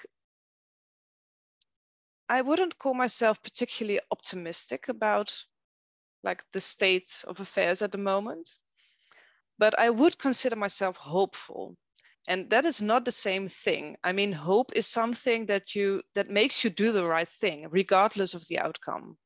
I 2.29 2.41
wouldn't 2.41 2.79
call 2.79 2.95
myself 2.95 3.43
particularly 3.43 4.01
optimistic 4.11 4.89
about 4.89 5.45
like 6.23 6.43
the 6.53 6.61
state 6.61 7.25
of 7.27 7.41
affairs 7.41 7.83
at 7.83 7.93
the 7.93 7.99
moment, 7.99 8.59
but 9.59 9.79
I 9.79 9.91
would 9.91 10.19
consider 10.19 10.57
myself 10.57 10.97
hopeful. 10.97 11.77
And 12.27 12.49
that 12.51 12.65
is 12.65 12.81
not 12.81 13.05
the 13.05 13.13
same 13.13 13.49
thing. 13.49 13.97
I 14.03 14.13
mean, 14.13 14.33
hope 14.33 14.73
is 14.75 14.87
something 14.87 15.47
that 15.47 15.75
you 15.75 16.03
that 16.15 16.31
makes 16.31 16.65
you 16.65 16.71
do 16.71 16.93
the 16.93 17.07
right 17.07 17.29
thing, 17.29 17.69
regardless 17.71 18.33
of 18.35 18.47
the 18.49 18.59
outcome. 18.59 19.19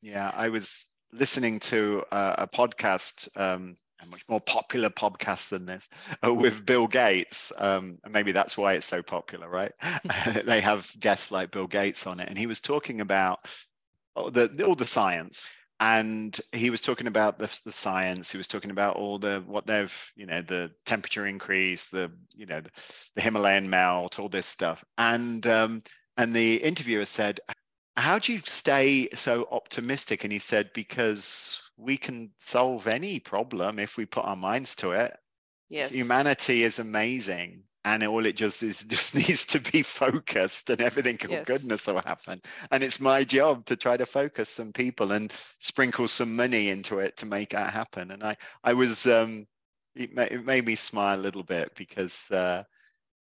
Yeah, 0.00 0.30
I 0.34 0.48
was 0.48 0.86
listening 1.12 1.58
to 1.60 2.04
a, 2.12 2.34
a 2.38 2.46
podcast 2.46 3.28
um, 3.36 3.76
a 4.00 4.06
much 4.06 4.22
more 4.28 4.40
popular 4.40 4.90
podcast 4.90 5.50
than 5.50 5.66
this 5.66 5.88
uh, 6.24 6.32
with 6.32 6.64
Bill 6.64 6.86
Gates. 6.86 7.52
Um, 7.56 7.98
and 8.04 8.12
maybe 8.12 8.32
that's 8.32 8.56
why 8.56 8.74
it's 8.74 8.86
so 8.86 9.02
popular, 9.02 9.48
right? 9.48 9.72
they 10.44 10.60
have 10.60 10.90
guests 10.98 11.30
like 11.30 11.50
Bill 11.50 11.66
Gates 11.66 12.06
on 12.06 12.20
it, 12.20 12.28
and 12.28 12.38
he 12.38 12.46
was 12.46 12.60
talking 12.60 13.00
about 13.00 13.40
all 14.14 14.30
the 14.30 14.64
all 14.64 14.74
the 14.74 14.86
science. 14.86 15.48
And 15.80 16.36
he 16.52 16.70
was 16.70 16.80
talking 16.80 17.06
about 17.06 17.38
the, 17.38 17.48
the 17.64 17.70
science. 17.70 18.32
He 18.32 18.36
was 18.36 18.48
talking 18.48 18.72
about 18.72 18.96
all 18.96 19.20
the 19.20 19.44
what 19.46 19.64
they've, 19.66 19.94
you 20.16 20.26
know, 20.26 20.42
the 20.42 20.72
temperature 20.84 21.24
increase, 21.24 21.86
the, 21.86 22.10
you 22.34 22.46
know, 22.46 22.60
the, 22.60 22.70
the 23.14 23.22
Himalayan 23.22 23.70
melt, 23.70 24.18
all 24.18 24.28
this 24.28 24.46
stuff. 24.46 24.84
And 24.96 25.46
um, 25.46 25.84
and 26.16 26.34
the 26.34 26.56
interviewer 26.56 27.04
said, 27.04 27.38
"How 27.96 28.18
do 28.18 28.32
you 28.32 28.40
stay 28.44 29.08
so 29.14 29.46
optimistic?" 29.52 30.24
And 30.24 30.32
he 30.32 30.40
said, 30.40 30.70
"Because 30.74 31.67
we 31.78 31.96
can 31.96 32.30
solve 32.38 32.86
any 32.86 33.20
problem 33.20 33.78
if 33.78 33.96
we 33.96 34.04
put 34.04 34.24
our 34.24 34.36
minds 34.36 34.74
to 34.76 34.90
it. 34.90 35.16
Yes. 35.68 35.94
Humanity 35.94 36.64
is 36.64 36.78
amazing. 36.78 37.62
And 37.84 38.02
all 38.02 38.26
it 38.26 38.36
just 38.36 38.62
is 38.62 38.84
just 38.88 39.14
needs 39.14 39.46
to 39.46 39.60
be 39.60 39.82
focused 39.82 40.68
and 40.68 40.80
everything 40.80 41.18
yes. 41.30 41.46
goodness 41.46 41.86
will 41.86 42.00
happen. 42.00 42.42
And 42.70 42.82
it's 42.82 43.00
my 43.00 43.24
job 43.24 43.64
to 43.66 43.76
try 43.76 43.96
to 43.96 44.04
focus 44.04 44.48
some 44.48 44.72
people 44.72 45.12
and 45.12 45.32
sprinkle 45.60 46.08
some 46.08 46.34
money 46.36 46.68
into 46.68 46.98
it 46.98 47.16
to 47.18 47.26
make 47.26 47.50
that 47.50 47.72
happen. 47.72 48.10
And 48.10 48.24
I, 48.24 48.36
I 48.64 48.74
was 48.74 49.06
um 49.06 49.46
it, 49.94 50.10
it 50.16 50.44
made 50.44 50.66
me 50.66 50.74
smile 50.74 51.18
a 51.18 51.22
little 51.22 51.44
bit 51.44 51.74
because 51.76 52.30
uh, 52.30 52.64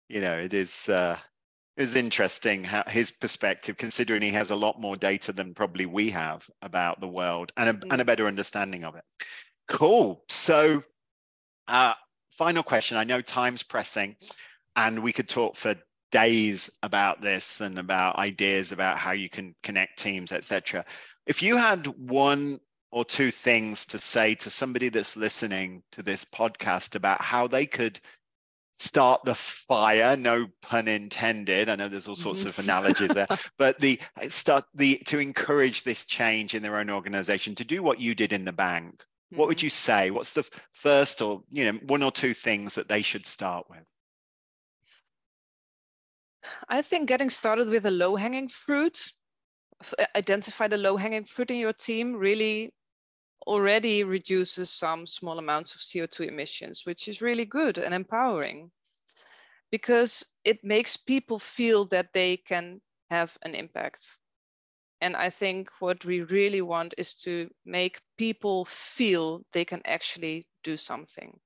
you 0.08 0.22
know, 0.22 0.38
it 0.38 0.54
is 0.54 0.88
uh 0.88 1.18
it 1.78 1.82
was 1.82 1.96
interesting 1.96 2.64
how 2.64 2.84
his 2.88 3.12
perspective, 3.12 3.78
considering 3.78 4.22
he 4.22 4.32
has 4.32 4.52
a 4.52 4.56
lot 4.56 4.80
more 4.80 4.96
data 4.96 5.34
than 5.34 5.54
probably 5.54 5.86
we 5.86 6.10
have 6.12 6.48
about 6.62 7.02
the 7.02 7.08
world 7.08 7.52
and 7.58 7.70
a, 7.70 7.74
mm. 7.74 7.92
and 7.92 8.02
a 8.02 8.06
better 8.06 8.28
understanding 8.28 8.86
of 8.86 8.96
it. 8.96 9.04
Cool. 9.68 10.24
So, 10.30 10.84
uh, 11.68 11.94
final 12.32 12.64
question. 12.64 12.98
I 12.98 13.04
know 13.04 13.22
time's 13.22 13.64
pressing, 13.64 14.16
and 14.76 15.04
we 15.04 15.12
could 15.12 15.28
talk 15.28 15.56
for 15.56 15.76
days 16.12 16.70
about 16.82 17.22
this 17.22 17.60
and 17.60 17.78
about 17.78 18.18
ideas 18.18 18.72
about 18.72 18.98
how 18.98 19.12
you 19.12 19.30
can 19.30 19.54
connect 19.64 20.00
teams, 20.00 20.32
etc. 20.32 20.86
If 21.26 21.44
you 21.44 21.58
had 21.58 21.88
one 21.88 22.62
or 22.92 23.04
two 23.04 23.32
things 23.32 23.88
to 23.88 23.98
say 23.98 24.36
to 24.36 24.50
somebody 24.50 24.88
that's 24.88 25.18
listening 25.18 25.84
to 25.92 26.04
this 26.04 26.24
podcast 26.24 26.96
about 26.96 27.22
how 27.22 27.48
they 27.48 27.66
could 27.66 28.00
start 28.78 29.24
the 29.24 29.36
fire 29.36 30.18
no 30.18 30.48
pun 30.62 30.90
intended 30.90 31.70
i 31.70 31.76
know 31.76 31.88
there's 31.88 32.10
all 32.10 32.16
sorts 32.16 32.44
of 32.44 32.60
analogies 32.60 33.10
there 33.10 33.28
but 33.58 33.80
the 33.80 33.98
start 34.28 34.66
the 34.74 34.98
to 35.06 35.18
encourage 35.18 35.84
this 35.84 36.04
change 36.04 36.54
in 36.54 36.62
their 36.62 36.76
own 36.78 36.90
organization 36.90 37.56
to 37.56 37.64
do 37.64 37.82
what 37.82 38.02
you 38.02 38.14
did 38.14 38.34
in 38.34 38.44
the 38.44 38.52
bank 38.52 38.92
mm-hmm. 38.92 39.38
what 39.38 39.48
would 39.48 39.58
mm-hmm. 39.58 39.68
you 39.68 39.70
say 39.70 40.12
what's 40.12 40.32
the 40.32 40.48
first 40.74 41.22
or 41.22 41.42
you 41.52 41.72
know 41.72 41.80
one 41.86 42.04
or 42.04 42.12
two 42.12 42.34
things 42.34 42.76
that 42.76 42.90
they 42.90 43.02
should 43.02 43.26
start 43.26 43.66
with 43.70 43.80
i 46.68 46.82
think 46.82 47.08
getting 47.08 47.30
started 47.30 47.70
with 47.70 47.86
a 47.86 47.92
low 47.92 48.18
hanging 48.18 48.50
fruit 48.50 49.10
identify 50.18 50.68
the 50.68 50.78
low 50.78 50.98
hanging 50.98 51.24
fruit 51.24 51.50
in 51.50 51.58
your 51.58 51.74
team 51.74 52.14
really 52.14 52.74
already 53.48 54.04
reduces 54.04 54.70
some 54.70 55.06
small 55.08 55.40
amounts 55.40 55.76
of 55.76 55.82
CO2 55.82 56.24
emissions, 56.24 56.86
which 56.86 57.08
is 57.08 57.22
really 57.22 57.46
good 57.46 57.78
and 57.78 57.94
empowering 57.94 58.72
because 59.72 60.26
it 60.44 60.64
makes 60.64 60.98
people 60.98 61.40
feel 61.40 61.86
that 61.86 62.14
they 62.14 62.38
can 62.38 62.82
have 63.10 63.38
an 63.44 63.56
impact. 63.56 64.18
And 65.02 65.16
I 65.16 65.30
think 65.30 65.70
what 65.80 66.06
we 66.06 66.22
really 66.22 66.62
want 66.62 66.94
is 66.98 67.16
to 67.24 67.50
make 67.66 68.02
people 68.18 68.66
feel 68.66 69.46
they 69.52 69.66
can 69.66 69.82
actually 69.86 70.48
do 70.64 70.78
something. 70.78 71.40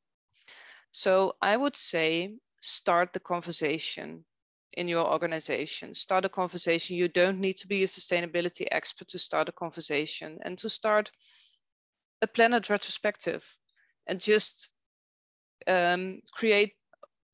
So 0.92 1.36
I 1.42 1.58
would 1.58 1.76
say 1.76 2.36
start 2.62 3.14
the 3.14 3.20
conversation 3.20 4.26
in 4.74 4.88
your 4.88 5.06
organization. 5.12 5.94
Start 5.94 6.26
a 6.26 6.30
conversation. 6.30 6.96
You 6.96 7.08
don't 7.08 7.40
need 7.40 7.58
to 7.58 7.68
be 7.68 7.84
a 7.84 7.88
sustainability 7.88 8.68
expert 8.72 9.08
to 9.10 9.20
start 9.20 9.50
a 9.50 9.54
conversation 9.54 10.40
and 10.44 10.58
to 10.60 10.70
start 10.70 11.12
a 12.22 12.28
planet 12.28 12.70
retrospective 12.70 13.46
and 14.08 14.20
just 14.20 14.70
um, 15.68 16.22
create 16.32 16.74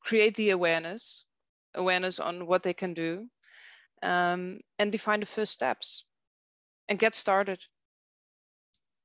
create 0.00 0.36
the 0.36 0.50
awareness 0.50 1.24
awareness 1.74 2.20
on 2.20 2.46
what 2.46 2.62
they 2.62 2.74
can 2.74 2.94
do 2.94 3.26
um, 4.02 4.60
and 4.78 4.92
define 4.92 5.20
the 5.20 5.26
first 5.26 5.52
steps 5.52 6.04
and 6.88 6.98
get 6.98 7.14
started. 7.14 7.62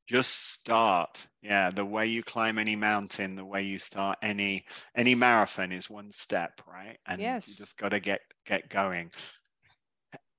Just 0.08 0.52
start. 0.52 1.26
Yeah 1.42 1.72
the 1.72 1.86
way 1.86 2.08
you 2.08 2.24
climb 2.24 2.60
any 2.60 2.76
mountain 2.76 3.36
the 3.36 3.46
way 3.46 3.64
you 3.64 3.80
start 3.80 4.18
any 4.22 4.66
any 4.96 5.16
marathon 5.16 5.72
is 5.72 5.90
one 5.90 6.12
step 6.12 6.62
right? 6.68 6.98
And 7.08 7.22
yes. 7.22 7.48
you 7.48 7.56
just 7.56 7.78
got 7.78 7.90
to 7.90 8.00
get 8.00 8.22
get 8.46 8.70
going. 8.70 9.12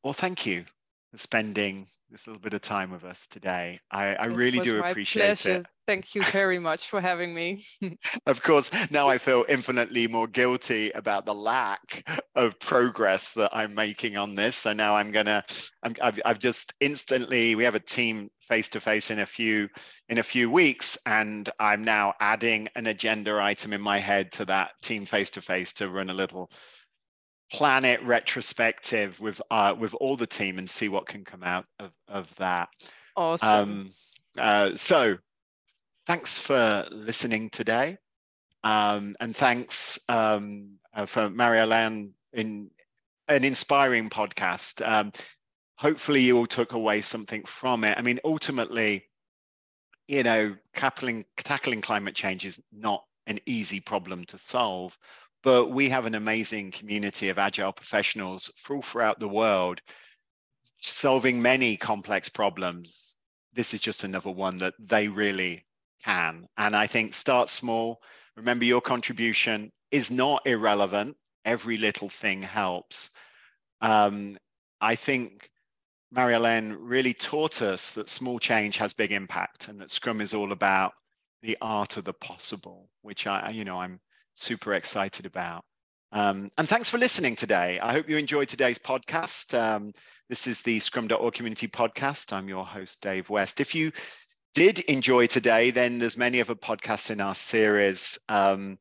Well 0.05 0.13
thank 0.13 0.47
you 0.47 0.65
for 1.11 1.19
spending 1.19 1.89
this 2.13 2.27
little 2.27 2.41
bit 2.41 2.53
of 2.53 2.61
time 2.61 2.91
with 2.91 3.05
us 3.05 3.27
today. 3.27 3.81
I, 3.91 4.15
I 4.15 4.27
really 4.27 4.61
do 4.61 4.85
appreciate 4.85 5.25
pleasure. 5.25 5.57
it. 5.61 5.67
Thank 5.87 6.15
you 6.15 6.23
very 6.23 6.59
much 6.59 6.87
for 6.87 7.01
having 7.01 7.33
me. 7.33 7.65
of 8.27 8.43
course, 8.43 8.71
now 8.91 9.09
I 9.09 9.17
feel 9.17 9.47
infinitely 9.49 10.07
more 10.07 10.27
guilty 10.27 10.91
about 10.91 11.25
the 11.25 11.35
lack 11.35 12.07
of 12.37 12.61
progress 12.61 13.33
that 13.33 13.57
I'm 13.57 13.75
making 13.75 14.19
on 14.19 14.35
this. 14.35 14.57
So 14.57 14.75
now 14.75 14.95
I'm 14.95 15.11
gonna, 15.11 15.43
I'm, 15.83 15.95
I've, 16.03 16.21
I've 16.25 16.39
just 16.39 16.75
instantly. 16.81 17.55
We 17.55 17.65
have 17.65 17.75
a 17.75 17.81
team 17.81 18.29
face 18.43 18.69
to 18.71 18.81
face 18.81 19.11
in 19.11 19.21
a 19.21 19.27
few 19.27 19.71
in 20.11 20.19
a 20.19 20.23
few 20.23 20.51
weeks, 20.51 20.99
and 21.07 21.49
I'm 21.59 21.83
now 21.83 22.13
adding 22.21 22.69
an 22.77 22.89
agenda 22.89 23.41
item 23.41 23.73
in 23.73 23.81
my 23.81 23.99
head 23.99 24.33
to 24.33 24.45
that 24.45 24.73
team 24.83 25.07
face 25.07 25.31
to 25.31 25.41
face 25.41 25.73
to 25.75 25.89
run 25.89 26.11
a 26.11 26.15
little 26.15 26.51
planet 27.53 28.03
retrospective 28.03 29.21
with 29.21 29.41
uh, 29.51 29.75
with 29.79 29.95
all 29.95 30.17
the 30.17 30.27
team 30.27 30.59
and 30.59 30.69
see 30.69 30.89
what 30.89 31.07
can 31.07 31.25
come 31.25 31.43
out 31.43 31.67
of, 31.79 31.91
of 32.09 32.35
that. 32.37 32.69
Awesome. 33.17 33.51
Um, 33.51 33.91
uh, 34.39 34.77
so 34.77 35.17
thanks 36.07 36.39
for 36.39 36.87
listening 36.91 37.51
today. 37.51 37.99
Um, 38.65 39.17
and 39.21 39.37
thanks 39.37 39.99
um, 40.09 40.79
uh, 40.95 41.07
for 41.07 41.29
Mariellen 41.29 42.13
in 42.33 42.71
an 43.29 43.45
inspiring 43.45 44.09
podcast. 44.09 44.87
Um, 44.87 45.13
hopefully 45.77 46.21
you 46.21 46.39
all 46.39 46.47
took 46.47 46.73
away 46.73 47.01
something 47.01 47.45
from 47.45 47.85
it. 47.85 47.99
I 47.99 48.03
mean, 48.03 48.21
ultimately, 48.25 49.05
you 50.07 50.23
know, 50.23 50.55
tackling, 50.77 51.25
tackling 51.37 51.81
climate 51.81 52.15
change 52.15 52.47
is 52.47 52.61
not 52.73 53.05
an 53.27 53.41
easy 53.47 53.81
problem 53.81 54.25
to 54.27 54.39
solve, 54.39 54.97
but 55.43 55.69
we 55.69 55.89
have 55.89 56.07
an 56.07 56.15
amazing 56.15 56.71
community 56.71 57.29
of 57.29 57.39
agile 57.39 57.73
professionals 57.73 58.51
all 58.69 58.83
throughout 58.83 59.19
the 59.19 59.29
world 59.29 59.81
solving 60.81 61.43
many 61.43 61.77
complex 61.77 62.29
problems. 62.29 63.15
This 63.53 63.75
is 63.75 63.81
just 63.81 64.05
another 64.05 64.31
one 64.31 64.59
that 64.59 64.75
they 64.79 65.09
really 65.09 65.65
can. 66.05 66.47
And 66.57 66.75
I 66.75 66.87
think 66.87 67.15
start 67.15 67.49
small. 67.49 68.01
Remember, 68.37 68.65
your 68.65 68.81
contribution 68.81 69.73
is 69.91 70.11
not 70.11 70.47
irrelevant. 70.47 71.17
Every 71.45 71.77
little 71.77 72.09
thing 72.09 72.43
helps. 72.43 73.11
Um, 73.81 74.39
I 74.81 74.95
think 74.95 75.51
Mariellen 76.15 76.77
really 76.79 77.15
taught 77.15 77.63
us 77.63 77.95
that 77.95 78.09
small 78.09 78.39
change 78.39 78.77
has 78.79 78.95
big 78.95 79.13
impact 79.13 79.69
and 79.69 79.81
that 79.81 79.91
Scrum 79.91 80.21
is 80.21 80.35
all 80.35 80.53
about 80.53 80.93
the 81.43 81.59
art 81.61 81.97
of 81.97 82.05
the 82.05 82.13
possible, 82.13 82.89
which 83.03 83.27
I, 83.27 83.51
you 83.51 83.65
know, 83.65 83.81
I'm 83.81 84.01
super 84.35 84.75
excited 84.75 85.27
about. 85.27 85.65
Um, 86.13 86.51
and 86.59 86.69
thanks 86.69 86.91
for 86.91 86.99
listening 86.99 87.37
today. 87.37 87.79
I 87.81 87.93
hope 87.93 88.09
you 88.09 88.19
enjoyed 88.19 88.49
today's 88.49 88.79
podcast. 88.79 89.59
Um, 89.59 89.93
this 90.29 90.47
is 90.47 90.61
the 90.61 90.79
Scrum.org 90.79 91.35
Community 91.35 91.69
Podcast. 91.69 92.33
I'm 92.33 92.49
your 92.49 92.67
host, 92.67 93.01
Dave 93.01 93.31
West. 93.31 93.61
If 93.61 93.75
you 93.75 93.93
did 94.55 94.81
enjoy 94.81 95.27
today, 95.27 95.71
then 95.71 95.99
there's 95.99 96.19
many 96.19 96.41
other 96.41 96.55
podcasts 96.55 97.11
in 97.11 97.21
our 97.21 97.35
series. 97.35 98.19
Um, 98.29 98.79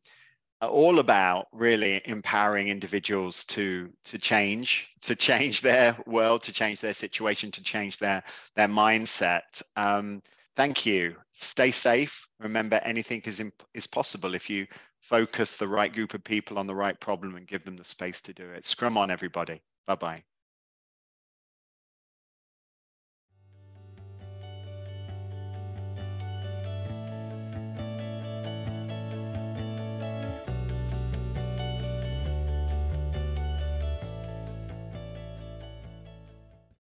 all 0.62 1.00
about 1.00 1.48
really 1.52 2.02
empowering 2.06 2.68
individuals 2.68 3.44
to 3.46 3.90
to 4.06 4.18
change 4.18 4.90
to 5.02 5.16
change 5.16 5.62
their 5.62 5.98
world 6.06 6.44
to 6.44 6.54
change 6.54 6.82
their 6.82 6.94
situation 6.94 7.50
to 7.52 7.64
change 7.64 7.98
their 7.98 8.24
their 8.56 8.68
mindset 8.68 9.62
um, 9.76 10.22
thank 10.56 10.86
you 10.86 11.16
stay 11.34 11.72
safe 11.72 12.28
remember 12.40 12.76
anything 12.84 13.22
is 13.26 13.40
imp- 13.40 13.64
is 13.74 13.88
possible 13.88 14.36
if 14.36 14.50
you 14.50 14.68
focus 15.02 15.58
the 15.58 15.68
right 15.68 15.94
group 15.94 16.14
of 16.14 16.24
people 16.24 16.58
on 16.60 16.68
the 16.68 16.76
right 16.76 17.00
problem 17.00 17.36
and 17.36 17.48
give 17.48 17.66
them 17.66 17.78
the 17.78 17.86
space 17.86 18.22
to 18.22 18.34
do 18.34 18.50
it. 18.52 18.66
Scrum 18.66 18.98
on 18.98 19.12
everybody. 19.12 19.62
Bye 19.88 19.96
bye 19.96 20.31